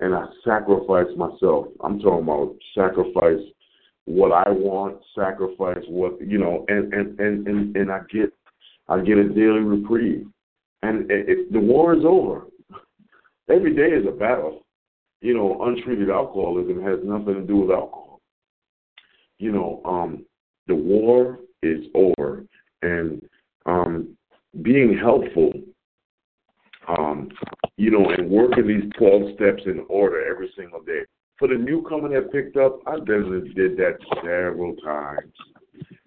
[0.00, 1.66] and I sacrifice myself.
[1.82, 3.40] I'm talking about sacrifice
[4.06, 8.32] what I want, sacrifice what you know, and and and and, and I get
[8.88, 10.26] I get a daily reprieve.
[10.82, 12.46] and it, the war is over.
[13.48, 14.64] Every day is a battle.
[15.20, 18.20] You know, untreated alcoholism has nothing to do with alcohol.
[19.38, 20.24] You know, um,
[20.66, 22.44] the war is over,
[22.82, 23.22] and
[23.66, 24.16] um,
[24.62, 25.52] being helpful,
[26.88, 27.28] um,
[27.76, 31.02] you know, and working these 12 steps in order every single day.
[31.40, 35.32] For the newcomer that picked up, I definitely did that several times.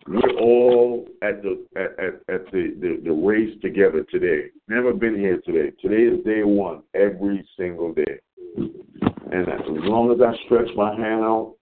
[0.05, 4.49] We're all at the at, at, at the, the, the race together today.
[4.67, 5.75] Never been here today.
[5.81, 8.19] Today is day one, every single day.
[8.57, 11.55] And as long as I stretch my hand out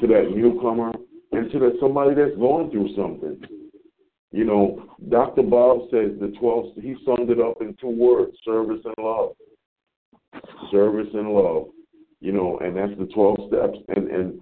[0.00, 0.92] to that newcomer
[1.32, 3.38] and to that somebody that's going through something,
[4.32, 5.42] you know, Dr.
[5.42, 9.32] Bob says the 12, he summed it up in two words service and love.
[10.70, 11.66] Service and love.
[12.20, 13.78] You know, and that's the 12 steps.
[13.88, 14.40] And, and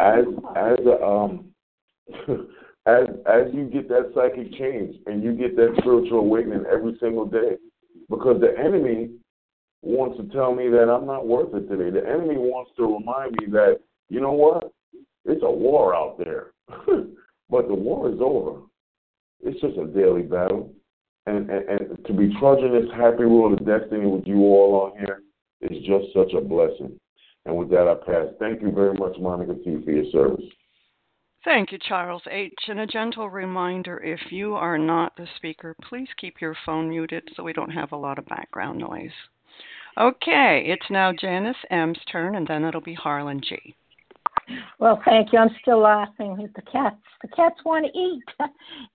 [0.00, 0.24] as,
[0.56, 1.46] as a, um,
[2.86, 7.24] as, as you get that psychic change and you get that spiritual awakening every single
[7.24, 7.56] day,
[8.10, 9.10] because the enemy
[9.82, 11.90] wants to tell me that I'm not worth it today.
[11.90, 14.72] The enemy wants to remind me that, you know what?
[15.24, 16.52] It's a war out there.
[17.48, 18.60] but the war is over.
[19.42, 20.72] It's just a daily battle.
[21.26, 24.98] And, and, and to be trudging this happy wheel of destiny with you all on
[24.98, 25.22] here
[25.62, 26.98] is just such a blessing.
[27.46, 28.34] And with that, I pass.
[28.38, 30.44] Thank you very much, Monica T, for your service.
[31.44, 32.54] Thank you, Charles H.
[32.68, 37.28] And a gentle reminder if you are not the speaker, please keep your phone muted
[37.36, 39.10] so we don't have a lot of background noise.
[39.98, 43.74] Okay, it's now Janice M's turn, and then it'll be Harlan G.
[44.78, 45.38] Well, thank you.
[45.38, 46.96] I'm still laughing at the cats.
[47.22, 48.24] The cats want to eat.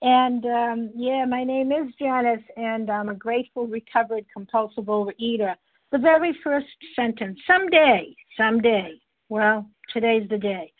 [0.02, 5.56] and um, yeah, my name is Janice, and I'm a grateful, recovered, compulsive overeater.
[5.92, 10.72] The very first sentence someday, someday, well, today's the day.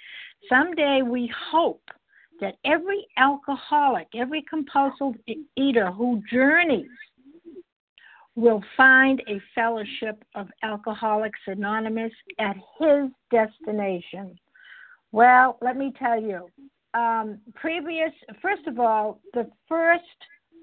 [0.47, 1.82] Someday we hope
[2.41, 5.20] that every alcoholic, every compulsive
[5.55, 6.88] eater who journeys
[8.36, 14.39] will find a fellowship of Alcoholics Anonymous at his destination.
[15.12, 16.49] Well, let me tell you,
[16.93, 20.03] um, previous, first of all, the first,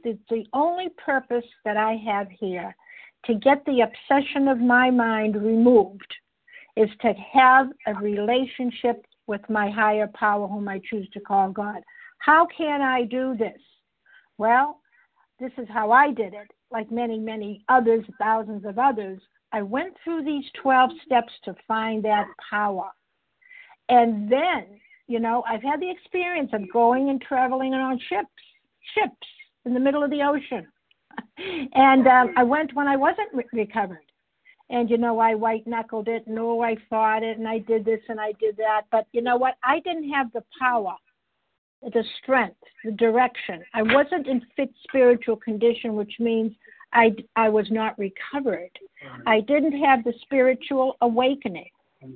[0.04, 2.74] the, the only purpose that I have here
[3.24, 6.14] to get the obsession of my mind removed
[6.76, 11.82] is to have a relationship with my higher power, whom I choose to call God.
[12.18, 13.60] How can I do this?
[14.38, 14.80] Well,
[15.40, 19.20] this is how I did it like many, many others, thousands of others,
[19.52, 22.90] I went through these 12 steps to find that power.
[23.88, 24.64] And then,
[25.06, 28.28] you know, I've had the experience of going and traveling on ships,
[28.94, 29.26] ships
[29.64, 30.66] in the middle of the ocean.
[31.74, 33.98] and um, I went when I wasn't re- recovered.
[34.68, 37.84] And, you know, I white knuckled it, and oh, I fought it, and I did
[37.84, 38.82] this and I did that.
[38.90, 39.54] But you know what?
[39.62, 40.96] I didn't have the power
[41.82, 43.62] the strength, the direction.
[43.74, 46.52] I wasn't in fit spiritual condition, which means
[46.92, 48.70] I, I was not recovered.
[49.26, 51.68] I didn't have the spiritual awakening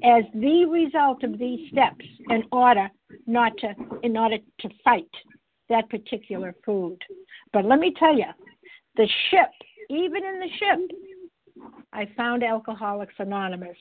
[0.05, 2.88] as the result of these steps in order
[3.26, 5.11] not to in order to fight
[5.68, 6.98] that particular food.
[7.53, 8.26] But let me tell you,
[8.97, 9.51] the ship,
[9.88, 10.99] even in the ship,
[11.93, 13.76] I found Alcoholics Anonymous.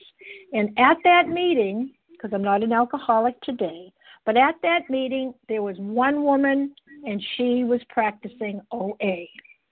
[0.52, 3.92] And at that meeting, because I'm not an alcoholic today,
[4.26, 9.26] but at that meeting, there was one woman, and she was practicing OA.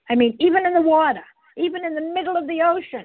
[0.09, 1.25] I mean, even in the water,
[1.57, 3.05] even in the middle of the ocean,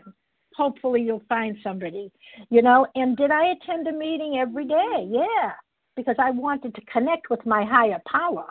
[0.55, 2.11] hopefully you'll find somebody,
[2.49, 2.87] you know.
[2.95, 5.07] And did I attend a meeting every day?
[5.09, 5.51] Yeah,
[5.95, 8.45] because I wanted to connect with my higher power.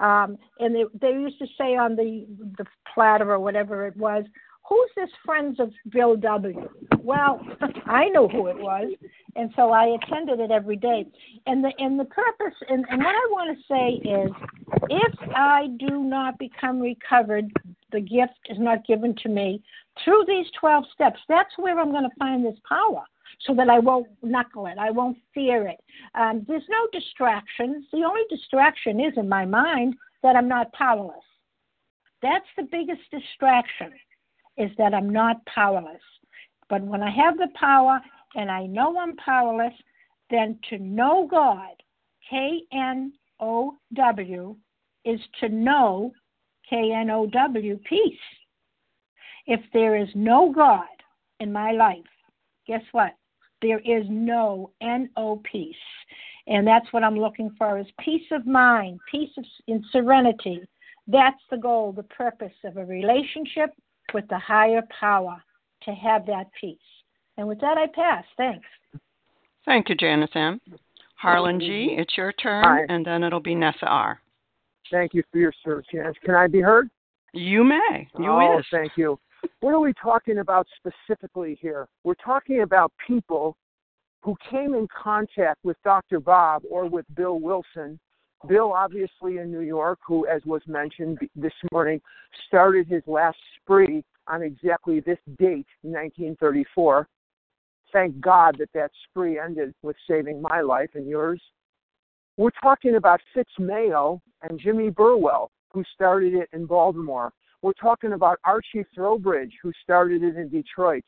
[0.00, 2.26] Um, and they, they used to say on the
[2.58, 4.24] the platter or whatever it was,
[4.66, 6.68] who's this Friends of Bill W?
[7.02, 7.40] Well,
[7.86, 8.92] I know who it was,
[9.36, 11.06] and so I attended it every day.
[11.46, 14.30] And the and the purpose and, and what I want to say is,
[14.88, 17.50] if I do not become recovered,
[17.92, 19.62] the gift is not given to me
[20.02, 21.20] through these twelve steps.
[21.28, 23.04] That's where I'm going to find this power.
[23.46, 25.80] So that I won't knuckle it, I won't fear it.
[26.14, 27.86] Um, there's no distractions.
[27.92, 31.24] The only distraction is in my mind that I'm not powerless.
[32.22, 33.92] That's the biggest distraction
[34.56, 36.02] is that I'm not powerless.
[36.68, 38.00] But when I have the power
[38.34, 39.72] and I know I'm powerless,
[40.28, 41.82] then to know God,
[42.28, 44.56] K N O W,
[45.04, 46.12] is to know
[46.68, 48.18] K N O W, peace.
[49.46, 50.84] If there is no God
[51.40, 51.98] in my life,
[52.66, 53.14] guess what?
[53.62, 55.74] There is no N O peace.
[56.46, 60.60] And that's what I'm looking for is peace of mind, peace of, in serenity.
[61.06, 63.70] That's the goal, the purpose of a relationship
[64.12, 65.42] with the higher power
[65.82, 66.78] to have that peace.
[67.36, 68.24] And with that, I pass.
[68.36, 68.66] Thanks.
[69.64, 70.60] Thank you, Janice M.
[71.14, 72.00] Harlan G., mm-hmm.
[72.00, 72.86] it's your turn, Hi.
[72.88, 74.20] and then it'll be Nessa R.
[74.90, 76.16] Thank you for your service, Janice.
[76.24, 76.90] Can I be heard?
[77.32, 78.08] You may.
[78.18, 78.64] You oh, is.
[78.70, 79.18] thank you.
[79.60, 81.88] What are we talking about specifically here?
[82.04, 83.56] We're talking about people
[84.22, 86.20] who came in contact with Dr.
[86.20, 87.98] Bob or with Bill Wilson.
[88.48, 92.00] Bill, obviously in New York, who, as was mentioned this morning,
[92.46, 97.08] started his last spree on exactly this date, 1934.
[97.92, 101.40] Thank God that that spree ended with saving my life and yours.
[102.36, 107.32] We're talking about Fitz Mayo and Jimmy Burwell, who started it in Baltimore.
[107.62, 111.04] We're talking about Archie Trowbridge, who started it in Detroit.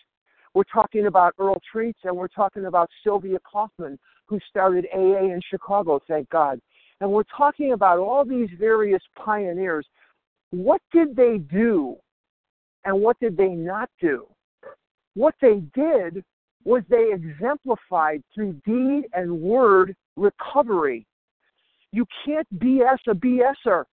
[0.54, 5.40] We're talking about Earl Treats, and we're talking about Sylvia Kaufman, who started AA in
[5.48, 6.60] Chicago, thank God.
[7.00, 9.86] And we're talking about all these various pioneers.
[10.50, 11.96] What did they do
[12.84, 14.26] and what did they not do?
[15.14, 16.22] What they did
[16.64, 21.06] was they exemplified through deed and word recovery.
[21.92, 23.84] You can't BS a BSer.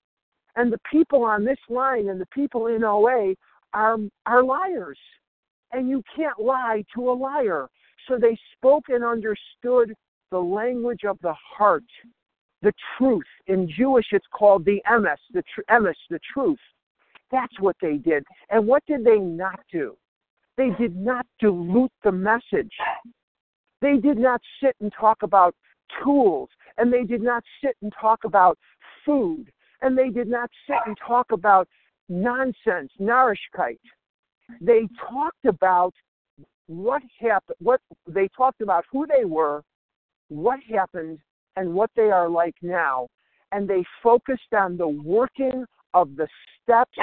[0.55, 3.33] And the people on this line and the people in OA
[3.73, 4.97] are, are liars.
[5.71, 7.67] And you can't lie to a liar.
[8.07, 9.93] So they spoke and understood
[10.31, 11.83] the language of the heart,
[12.61, 13.25] the truth.
[13.47, 16.59] In Jewish, it's called the emes, the tr- emes, the truth.
[17.31, 18.23] That's what they did.
[18.49, 19.95] And what did they not do?
[20.57, 22.73] They did not dilute the message.
[23.81, 25.55] They did not sit and talk about
[26.03, 28.57] tools, and they did not sit and talk about
[29.05, 31.67] food, and they did not sit and talk about
[32.07, 33.79] nonsense, Narishkeit.
[34.61, 35.93] They talked about
[36.67, 39.63] what happened, what they talked about who they were,
[40.29, 41.19] what happened,
[41.55, 43.07] and what they are like now.
[43.51, 46.27] And they focused on the working of the
[46.61, 46.97] steps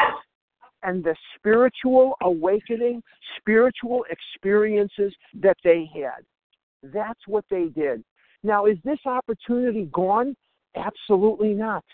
[0.83, 3.03] and the spiritual awakening,
[3.39, 6.24] spiritual experiences that they had.
[6.83, 8.05] That's what they did.
[8.43, 10.37] Now, is this opportunity gone?
[10.77, 11.85] Absolutely not.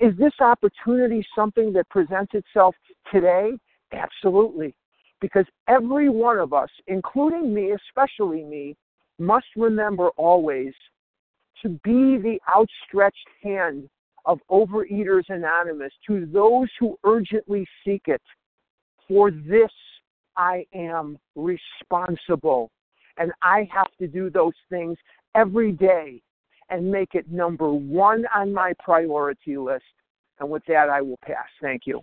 [0.00, 2.74] Is this opportunity something that presents itself
[3.12, 3.52] today?
[3.92, 4.74] Absolutely.
[5.20, 8.76] Because every one of us, including me, especially me,
[9.18, 10.74] must remember always
[11.62, 13.88] to be the outstretched hand
[14.26, 18.22] of Overeaters Anonymous to those who urgently seek it.
[19.06, 19.70] For this
[20.36, 22.70] I am responsible.
[23.16, 24.98] And I have to do those things
[25.36, 26.20] every day
[26.70, 29.84] and make it number one on my priority list.
[30.40, 31.46] And with that, I will pass.
[31.60, 32.02] Thank you.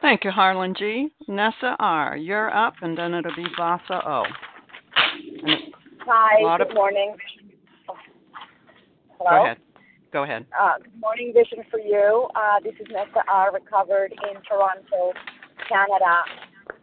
[0.00, 1.08] Thank you, Harlan G.
[1.28, 4.24] Nessa R., you're up, and then it'll be Vasa O.
[6.06, 6.74] Hi, good of...
[6.74, 7.16] morning.
[9.18, 9.30] Hello?
[9.30, 9.58] Go ahead.
[10.12, 10.46] Go ahead.
[10.58, 12.28] Uh, good morning, Vision for You.
[12.34, 15.12] Uh, this is Nessa R., recovered in Toronto,
[15.68, 16.22] Canada.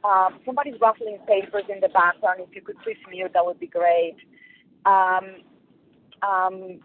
[0.04, 2.42] Um, somebody's ruffling papers in the background.
[2.48, 4.16] If you could please mute, that would be great.
[4.86, 5.42] Um,
[6.22, 6.80] um,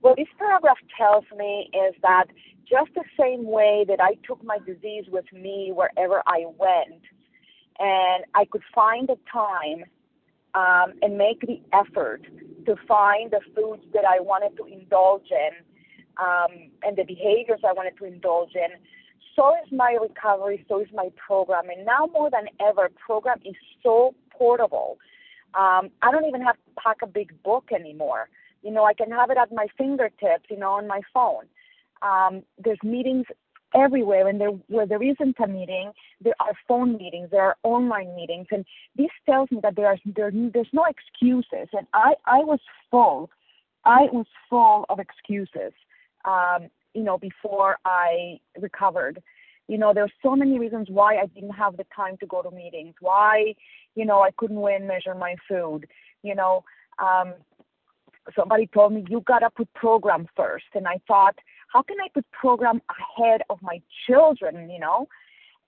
[0.00, 2.26] what this paragraph tells me is that
[2.68, 7.02] just the same way that I took my disease with me wherever I went,
[7.78, 9.84] and I could find the time
[10.54, 12.22] um, and make the effort
[12.66, 15.64] to find the foods that I wanted to indulge in
[16.20, 18.78] um, and the behaviors I wanted to indulge in,
[19.36, 21.70] so is my recovery, so is my program.
[21.70, 24.98] And now more than ever, program is so portable.
[25.54, 28.28] Um, I don't even have to pack a big book anymore.
[28.62, 31.44] You know, I can have it at my fingertips, you know, on my phone.
[32.02, 33.26] Um, there's meetings
[33.74, 38.14] everywhere, and there, where there isn't a meeting, there are phone meetings, there are online
[38.16, 38.64] meetings, and
[38.96, 41.68] this tells me that there are there, there's no excuses.
[41.72, 43.30] And I I was full,
[43.84, 45.72] I was full of excuses
[46.24, 49.22] um, you know, before I recovered.
[49.68, 52.50] You know, there's so many reasons why I didn't have the time to go to
[52.50, 53.54] meetings, why,
[53.94, 55.86] you know, I couldn't weigh and measure my food.
[56.22, 56.64] You know,
[56.98, 57.34] um,
[58.36, 60.66] somebody told me, you got to put program first.
[60.74, 61.36] And I thought,
[61.72, 65.08] how can I put program ahead of my children, you know?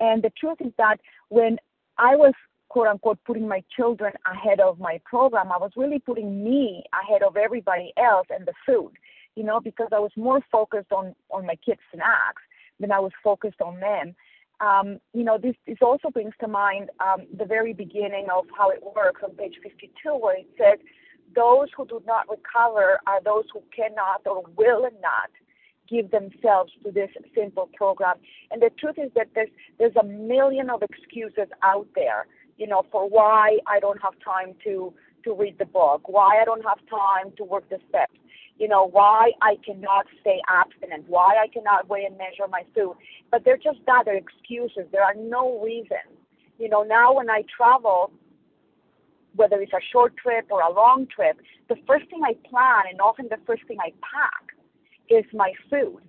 [0.01, 0.97] And the truth is that
[1.29, 1.59] when
[1.99, 2.33] I was
[2.69, 7.23] quote unquote putting my children ahead of my program, I was really putting me ahead
[7.23, 8.93] of everybody else and the food
[9.37, 12.43] you know, because I was more focused on on my kids' snacks
[12.81, 14.15] than I was focused on them.
[14.61, 18.71] Um, you know, this, this also brings to mind um, the very beginning of how
[18.71, 20.79] it works on page 52, where it says,
[21.35, 25.30] "Those who do not recover are those who cannot or will not
[25.89, 28.16] give themselves to this simple program."
[28.51, 32.26] And the truth is that there's there's a million of excuses out there,
[32.57, 34.93] you know, for why I don't have time to
[35.24, 38.18] to read the book, why I don't have time to work the steps
[38.59, 42.95] you know, why I cannot stay abstinent, why I cannot weigh and measure my food.
[43.30, 44.85] But they're just that, they're excuses.
[44.93, 46.14] There are no reasons.
[46.59, 48.12] You know, now when I travel,
[49.35, 53.01] whether it's a short trip or a long trip, the first thing I plan and
[53.01, 54.53] often the first thing I pack
[55.09, 56.03] is my food,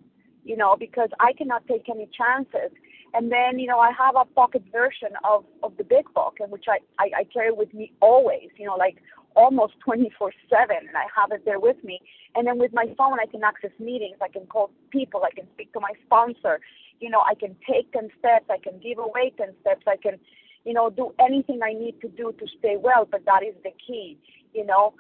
[0.43, 2.75] you know, because I cannot take any chances.
[3.13, 6.51] And then, you know, I have a pocket version of, of the big book, and
[6.51, 8.97] which I, I, I carry with me always, you know, like
[9.35, 11.99] almost 24 7, and I have it there with me.
[12.35, 15.47] And then with my phone, I can access meetings, I can call people, I can
[15.53, 16.59] speak to my sponsor,
[16.99, 20.19] you know, I can take 10 steps, I can give away 10 steps, I can,
[20.65, 23.71] you know, do anything I need to do to stay well, but that is the
[23.85, 24.17] key,
[24.53, 24.93] you know.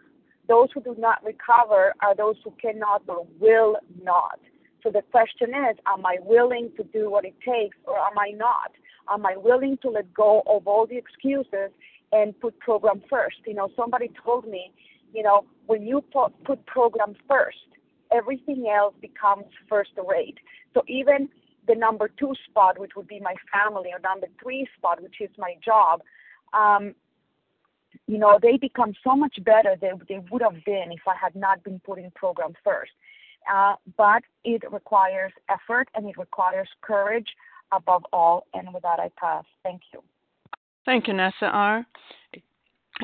[0.49, 4.39] Those who do not recover are those who cannot or will not.
[4.83, 8.31] So the question is, am I willing to do what it takes or am I
[8.35, 8.71] not?
[9.09, 11.71] Am I willing to let go of all the excuses
[12.11, 13.37] and put program first?
[13.45, 14.73] You know, somebody told me,
[15.13, 17.57] you know, when you put, program first,
[18.11, 20.37] everything else becomes first rate.
[20.73, 21.29] So even
[21.67, 25.29] the number two spot, which would be my family, or number three spot, which is
[25.37, 26.01] my job,
[26.53, 26.93] um,
[28.07, 31.35] you know, they become so much better than they would have been if I had
[31.35, 32.91] not been putting program first.
[33.51, 37.27] Uh, but it requires effort and it requires courage
[37.71, 38.47] above all.
[38.53, 39.43] And with that, I pass.
[39.63, 40.01] Thank you.
[40.85, 41.85] Thank you, Nessa R.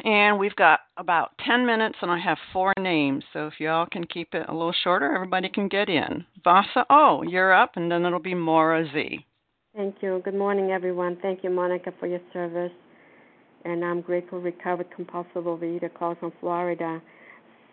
[0.04, 3.24] And we've got about 10 minutes, and I have four names.
[3.34, 6.26] So if y'all can keep it a little shorter, everybody can get in.
[6.44, 9.26] Vasa O, you're up, and then it'll be Maura Z.
[9.76, 10.22] Thank you.
[10.24, 11.18] Good morning, everyone.
[11.22, 12.72] Thank you, Monica, for your service.
[13.66, 17.02] And I'm grateful, recovered compulsive overeater, calls from Florida.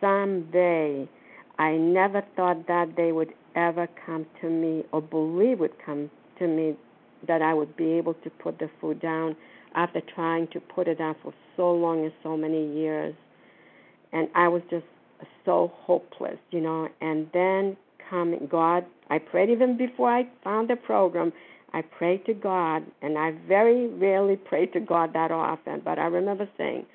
[0.00, 1.08] Someday,
[1.58, 6.46] I never thought that day would ever come to me or believe would come to
[6.46, 6.76] me
[7.26, 9.36] that I would be able to put the food down
[9.76, 13.14] after trying to put it down for so long and so many years.
[14.12, 14.86] And I was just
[15.44, 16.88] so hopeless, you know.
[17.00, 17.76] And then
[18.10, 21.32] coming, God, I prayed even before I found the program.
[21.72, 26.06] I prayed to God, and I very rarely pray to God that often, but I
[26.06, 26.86] remember saying,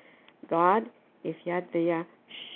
[0.50, 0.84] God,
[1.22, 2.04] if you're there,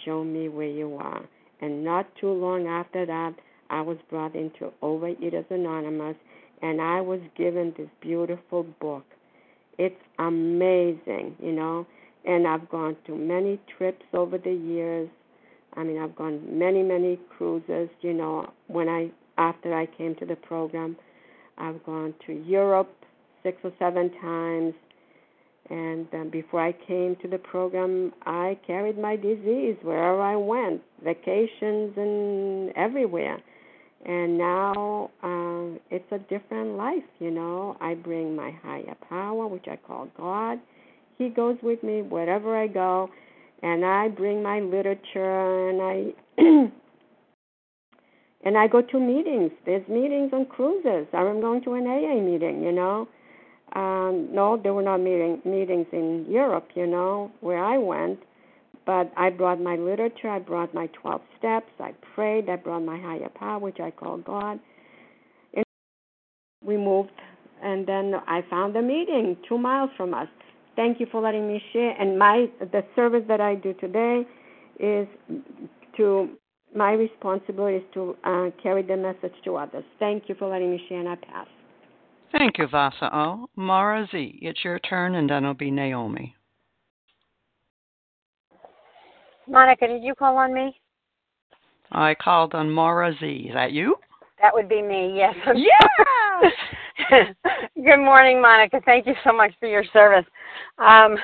[0.04, 1.22] show me where you are.
[1.60, 3.34] And not too long after that,
[3.70, 6.16] I was brought into Overeaters Anonymous,
[6.62, 9.04] and I was given this beautiful book
[9.78, 11.86] it's amazing, you know.
[12.24, 15.08] And I've gone to many trips over the years.
[15.74, 20.26] I mean, I've gone many, many cruises, you know, when I after I came to
[20.26, 20.96] the program.
[21.58, 22.90] I've gone to Europe
[23.42, 24.74] six or seven times.
[25.68, 31.92] And before I came to the program, I carried my disease wherever I went, vacations
[31.96, 33.40] and everywhere
[34.06, 37.76] and now um, it's a different life, you know.
[37.80, 40.60] I bring my higher power, which I call God.
[41.18, 43.10] He goes with me wherever I go,
[43.62, 46.12] and I bring my literature, and I
[48.44, 49.50] and I go to meetings.
[49.64, 51.08] There's meetings on cruises.
[51.12, 53.08] I'm going to an AA meeting, you know.
[53.74, 58.20] Um, no, there were not meeting, meetings in Europe, you know, where I went
[58.86, 62.98] but I brought my literature, I brought my 12 steps, I prayed, I brought my
[62.98, 64.60] higher power, which I call God.
[65.54, 65.64] And
[66.64, 67.10] we moved,
[67.62, 70.28] and then I found a meeting two miles from us.
[70.76, 72.00] Thank you for letting me share.
[72.00, 74.22] And my the service that I do today
[74.78, 75.08] is
[75.96, 76.28] to
[76.74, 79.84] my responsibility is to uh, carry the message to others.
[79.98, 81.46] Thank you for letting me share, and I pass.
[82.36, 83.48] Thank you, Vasa O.
[83.56, 86.35] Mara Z, it's your turn, and then it'll be Naomi.
[89.48, 90.78] Monica, did you call on me?
[91.92, 93.46] I called on Mara Z.
[93.48, 93.96] Is that you?
[94.40, 95.34] That would be me, yes.
[95.54, 96.50] Yeah!
[97.76, 98.80] Good morning, Monica.
[98.84, 100.26] Thank you so much for your service.
[100.78, 101.16] Um,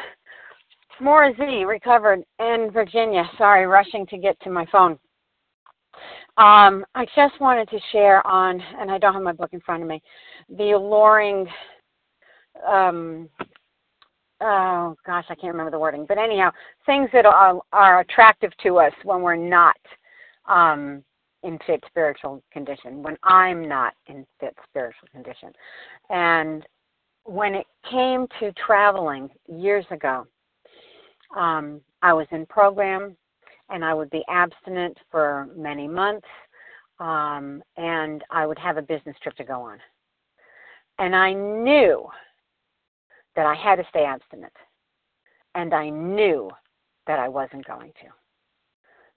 [1.01, 3.29] Maura Z, recovered in Virginia.
[3.37, 4.99] Sorry, rushing to get to my phone.
[6.39, 9.83] Um, I just wanted to share on, and I don't have my book in front
[9.83, 10.01] of me,
[10.49, 11.47] the alluring
[12.67, 13.29] um,
[14.43, 16.51] oh gosh, I can't remember the wording, but anyhow,
[16.85, 19.77] things that are are attractive to us when we're not
[20.49, 21.03] um,
[21.43, 25.53] in fit spiritual condition, when I'm not in fit spiritual condition,
[26.11, 26.67] and
[27.25, 30.27] when it came to traveling years ago,
[31.37, 33.17] um, I was in program,
[33.71, 36.27] and I would be abstinent for many months,
[36.99, 39.79] um, and I would have a business trip to go on,
[40.99, 42.07] and I knew
[43.37, 44.53] that I had to stay abstinent.
[45.55, 46.51] And I knew
[47.07, 48.09] that I wasn't going to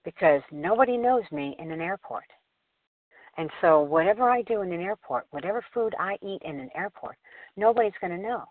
[0.04, 2.26] because nobody knows me in an airport.
[3.38, 7.18] And so, whatever I do in an airport, whatever food I eat in an airport,
[7.58, 8.46] nobody's going to know.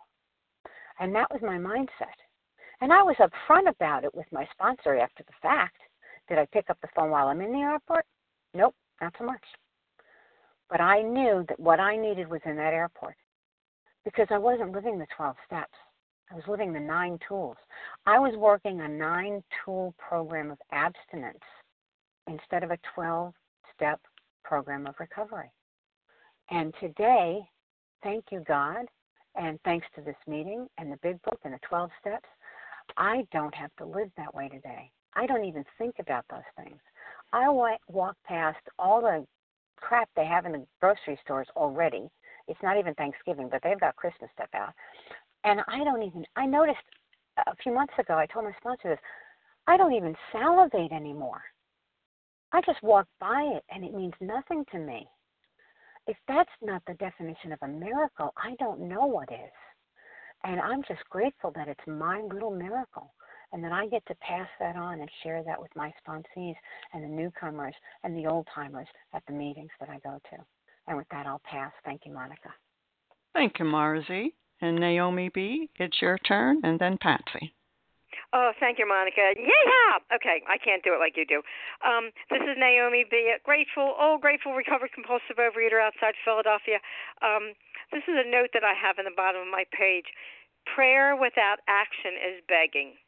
[1.00, 2.18] And that was my mindset.
[2.80, 5.76] And I was upfront about it with my sponsor after the fact.
[6.28, 8.04] Did I pick up the phone while I'm in the airport?
[8.52, 9.42] Nope, not so much.
[10.68, 13.16] But I knew that what I needed was in that airport
[14.04, 15.74] because I wasn't living the 12 steps.
[16.30, 17.56] I was living the nine tools.
[18.06, 21.38] I was working a nine tool program of abstinence
[22.26, 23.32] instead of a 12
[23.74, 24.00] step
[24.42, 25.50] program of recovery.
[26.50, 27.40] And today,
[28.02, 28.86] thank you, God,
[29.36, 32.28] and thanks to this meeting and the big book and the 12 steps,
[32.96, 34.90] I don't have to live that way today.
[35.14, 36.80] I don't even think about those things.
[37.32, 37.48] I
[37.88, 39.26] walk past all the
[39.76, 42.08] crap they have in the grocery stores already.
[42.48, 44.72] It's not even Thanksgiving, but they've got Christmas stuff out.
[45.44, 46.78] And I don't even, I noticed
[47.46, 48.98] a few months ago, I told my sponsor this,
[49.66, 51.42] I don't even salivate anymore.
[52.52, 55.08] I just walk by it and it means nothing to me.
[56.06, 59.52] If that's not the definition of a miracle, I don't know what is.
[60.44, 63.14] And I'm just grateful that it's my little miracle
[63.52, 66.56] and that I get to pass that on and share that with my sponsees
[66.92, 70.36] and the newcomers and the old timers at the meetings that I go to.
[70.86, 71.72] And with that, I'll pass.
[71.84, 72.50] Thank you, Monica.
[73.32, 74.34] Thank you, Mara Z.
[74.60, 77.54] And Naomi B., it's your turn, and then Patsy.
[78.34, 79.34] Oh, thank you, Monica.
[79.38, 80.02] Yeah.
[80.10, 81.38] Okay, I can't do it like you do.
[81.86, 83.30] Um, this is Naomi B.
[83.46, 86.82] Grateful, oh, grateful, recovered compulsive overeater outside Philadelphia.
[87.22, 87.54] Um,
[87.94, 90.10] this is a note that I have in the bottom of my page.
[90.66, 92.98] Prayer without action is begging.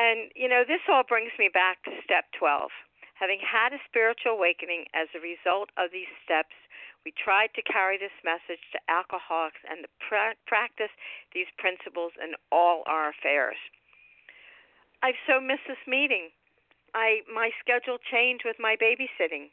[0.00, 2.72] And, you know, this all brings me back to step 12.
[3.20, 6.56] Having had a spiritual awakening as a result of these steps,
[7.04, 10.92] we tried to carry this message to alcoholics and to pra- practice
[11.36, 13.60] these principles in all our affairs.
[15.04, 16.32] I've so missed this meeting.
[16.96, 19.52] I my schedule changed with my babysitting.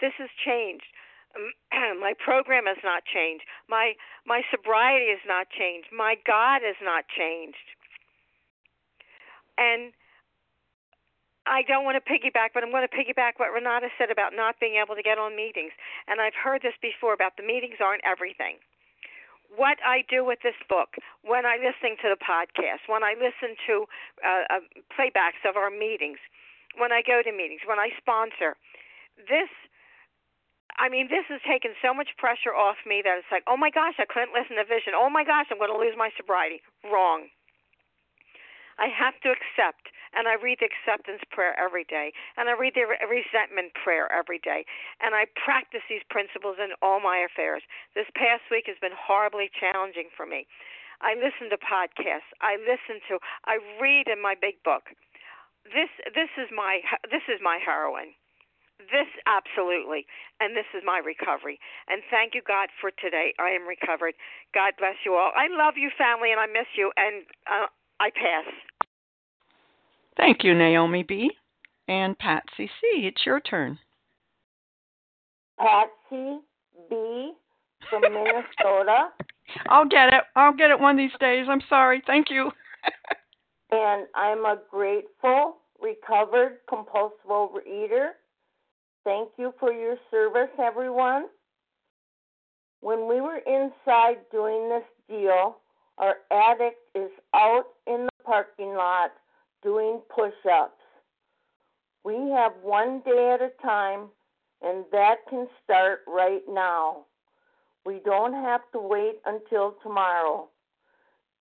[0.00, 0.90] This has changed.
[1.36, 1.54] Um,
[2.02, 3.44] my program has not changed.
[3.68, 3.94] My
[4.26, 5.88] my sobriety has not changed.
[5.94, 7.70] My God has not changed.
[9.58, 9.92] And
[11.50, 14.62] I don't want to piggyback, but I'm going to piggyback what Renata said about not
[14.62, 15.74] being able to get on meetings.
[16.06, 18.62] And I've heard this before about the meetings aren't everything
[19.56, 20.94] what I do with this book,
[21.26, 23.74] when I listen to the podcast, when I listen to
[24.22, 24.62] uh, uh,
[24.94, 26.18] playbacks of our meetings,
[26.78, 28.54] when I go to meetings, when I sponsor,
[29.26, 29.50] this,
[30.78, 33.74] I mean, this has taken so much pressure off me that it's like, oh my
[33.74, 34.94] gosh, I couldn't listen to Vision.
[34.94, 36.62] Oh my gosh, I'm going to lose my sobriety.
[36.86, 37.26] Wrong.
[38.80, 42.74] I have to accept and I read the acceptance prayer every day, and I read
[42.74, 44.66] the resentment prayer every day,
[44.98, 47.62] and I practice these principles in all my affairs.
[47.94, 50.46] This past week has been horribly challenging for me.
[51.00, 52.28] I listen to podcasts.
[52.44, 53.18] I listen to.
[53.46, 54.92] I read in my big book.
[55.64, 58.12] This this is my this is my heroine.
[58.88, 60.08] This absolutely,
[60.40, 61.60] and this is my recovery.
[61.88, 63.36] And thank you, God, for today.
[63.36, 64.16] I am recovered.
[64.56, 65.32] God bless you all.
[65.36, 66.92] I love you, family, and I miss you.
[66.96, 67.68] And uh,
[68.00, 68.52] I pass.
[70.16, 71.30] Thank you, Naomi B.
[71.86, 73.78] And Patsy C., it's your turn.
[75.58, 76.38] Patsy
[76.88, 77.32] B.
[77.90, 79.08] from Minnesota.
[79.68, 80.22] I'll get it.
[80.34, 81.46] I'll get it one of these days.
[81.48, 82.02] I'm sorry.
[82.06, 82.50] Thank you.
[83.72, 88.10] and I'm a grateful, recovered, compulsive overeater.
[89.04, 91.26] Thank you for your service, everyone.
[92.80, 95.56] When we were inside doing this deal,
[96.00, 99.12] our addict is out in the parking lot
[99.62, 100.72] doing push ups.
[102.04, 104.08] We have one day at a time,
[104.62, 107.04] and that can start right now.
[107.84, 110.48] We don't have to wait until tomorrow.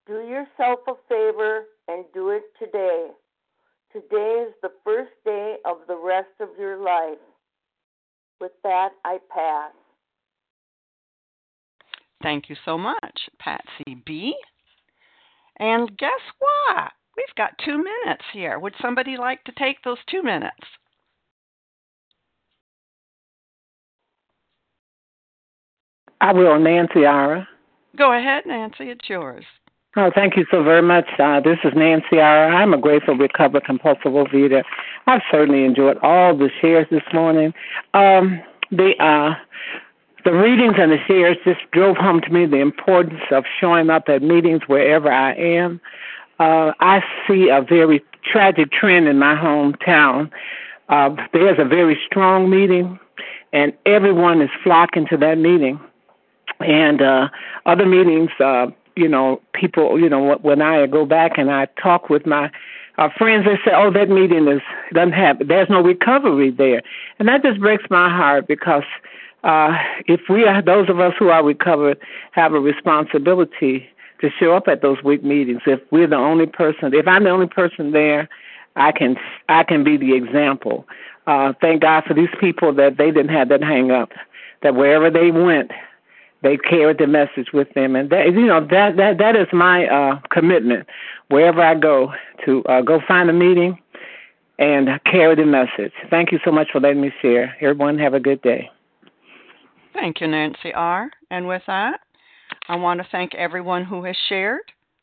[0.05, 3.07] Do yourself a favor and do it today.
[3.93, 7.17] Today is the first day of the rest of your life.
[8.41, 9.71] With that, I pass.
[12.21, 14.35] Thank you so much, Patsy B.
[15.59, 16.09] And guess
[16.39, 16.91] what?
[17.15, 18.59] We've got two minutes here.
[18.59, 20.55] Would somebody like to take those two minutes?
[26.21, 27.47] I will, Nancy Ira.
[27.97, 28.89] Go ahead, Nancy.
[28.89, 29.45] It's yours.
[29.95, 31.07] Oh, thank you so very much.
[31.17, 32.55] Uh, this is Nancy Ira.
[32.55, 34.63] I'm a grateful, recovered, compulsive overeater.
[35.07, 37.53] I've certainly enjoyed all the shares this morning.
[37.93, 39.33] Um, the uh,
[40.25, 44.09] the readings and the shares just drove home to me the importance of showing up
[44.09, 45.79] at meetings wherever I am
[46.39, 50.31] uh, I see a very tragic trend in my hometown.
[50.87, 52.97] Uh, there's a very strong meeting,
[53.53, 55.79] and everyone is flocking to that meeting.
[56.61, 57.27] And uh,
[57.65, 62.09] other meetings, uh, you know, people, you know, when I go back and I talk
[62.09, 62.49] with my
[62.97, 64.61] uh, friends, they say, "Oh, that meeting is
[64.93, 65.47] doesn't have.
[65.47, 66.81] There's no recovery there,"
[67.17, 68.83] and that just breaks my heart because
[69.43, 69.77] uh,
[70.07, 71.97] if we are those of us who are recovered
[72.31, 73.87] have a responsibility
[74.21, 75.61] to show up at those week meetings.
[75.65, 78.27] If we're the only person, if I'm the only person there,
[78.75, 79.15] I can
[79.47, 80.85] I can be the example.
[81.27, 84.11] Uh, thank God for these people that they didn't have that hang up.
[84.61, 85.71] That wherever they went,
[86.41, 89.87] they carried the message with them, and that you know that that that is my
[89.87, 90.87] uh, commitment.
[91.29, 92.11] Wherever I go,
[92.45, 93.77] to uh, go find a meeting
[94.57, 95.93] and carry the message.
[96.09, 97.55] Thank you so much for letting me share.
[97.61, 98.69] Everyone, have a good day.
[99.99, 101.11] Thank you, Nancy R.
[101.29, 101.99] And with that,
[102.69, 104.61] I want to thank everyone who has shared.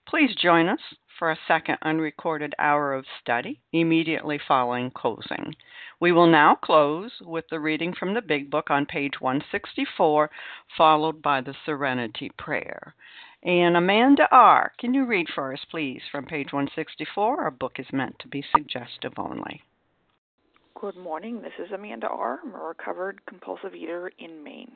[0.09, 0.81] Please join us
[1.19, 5.55] for a second unrecorded hour of study immediately following closing.
[6.01, 10.31] We will now close with the reading from the Big Book on page 164,
[10.79, 12.95] followed by the Serenity Prayer.
[13.43, 17.43] And Amanda R., can you read for us, please, from page 164?
[17.43, 19.63] Our book is meant to be suggestive only.
[20.79, 21.41] Good morning.
[21.41, 22.39] This is Amanda R.
[22.45, 24.73] I'm a recovered compulsive eater in Maine.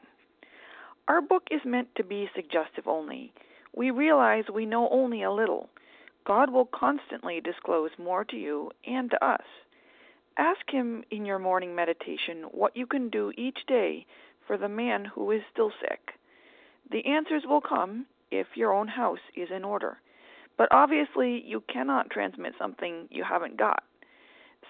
[1.08, 3.34] Our book is meant to be suggestive only.
[3.76, 5.68] We realize we know only a little.
[6.24, 9.44] God will constantly disclose more to you and to us.
[10.38, 14.06] Ask Him in your morning meditation what you can do each day
[14.46, 16.12] for the man who is still sick.
[16.90, 19.98] The answers will come if your own house is in order.
[20.56, 23.82] But obviously, you cannot transmit something you haven't got.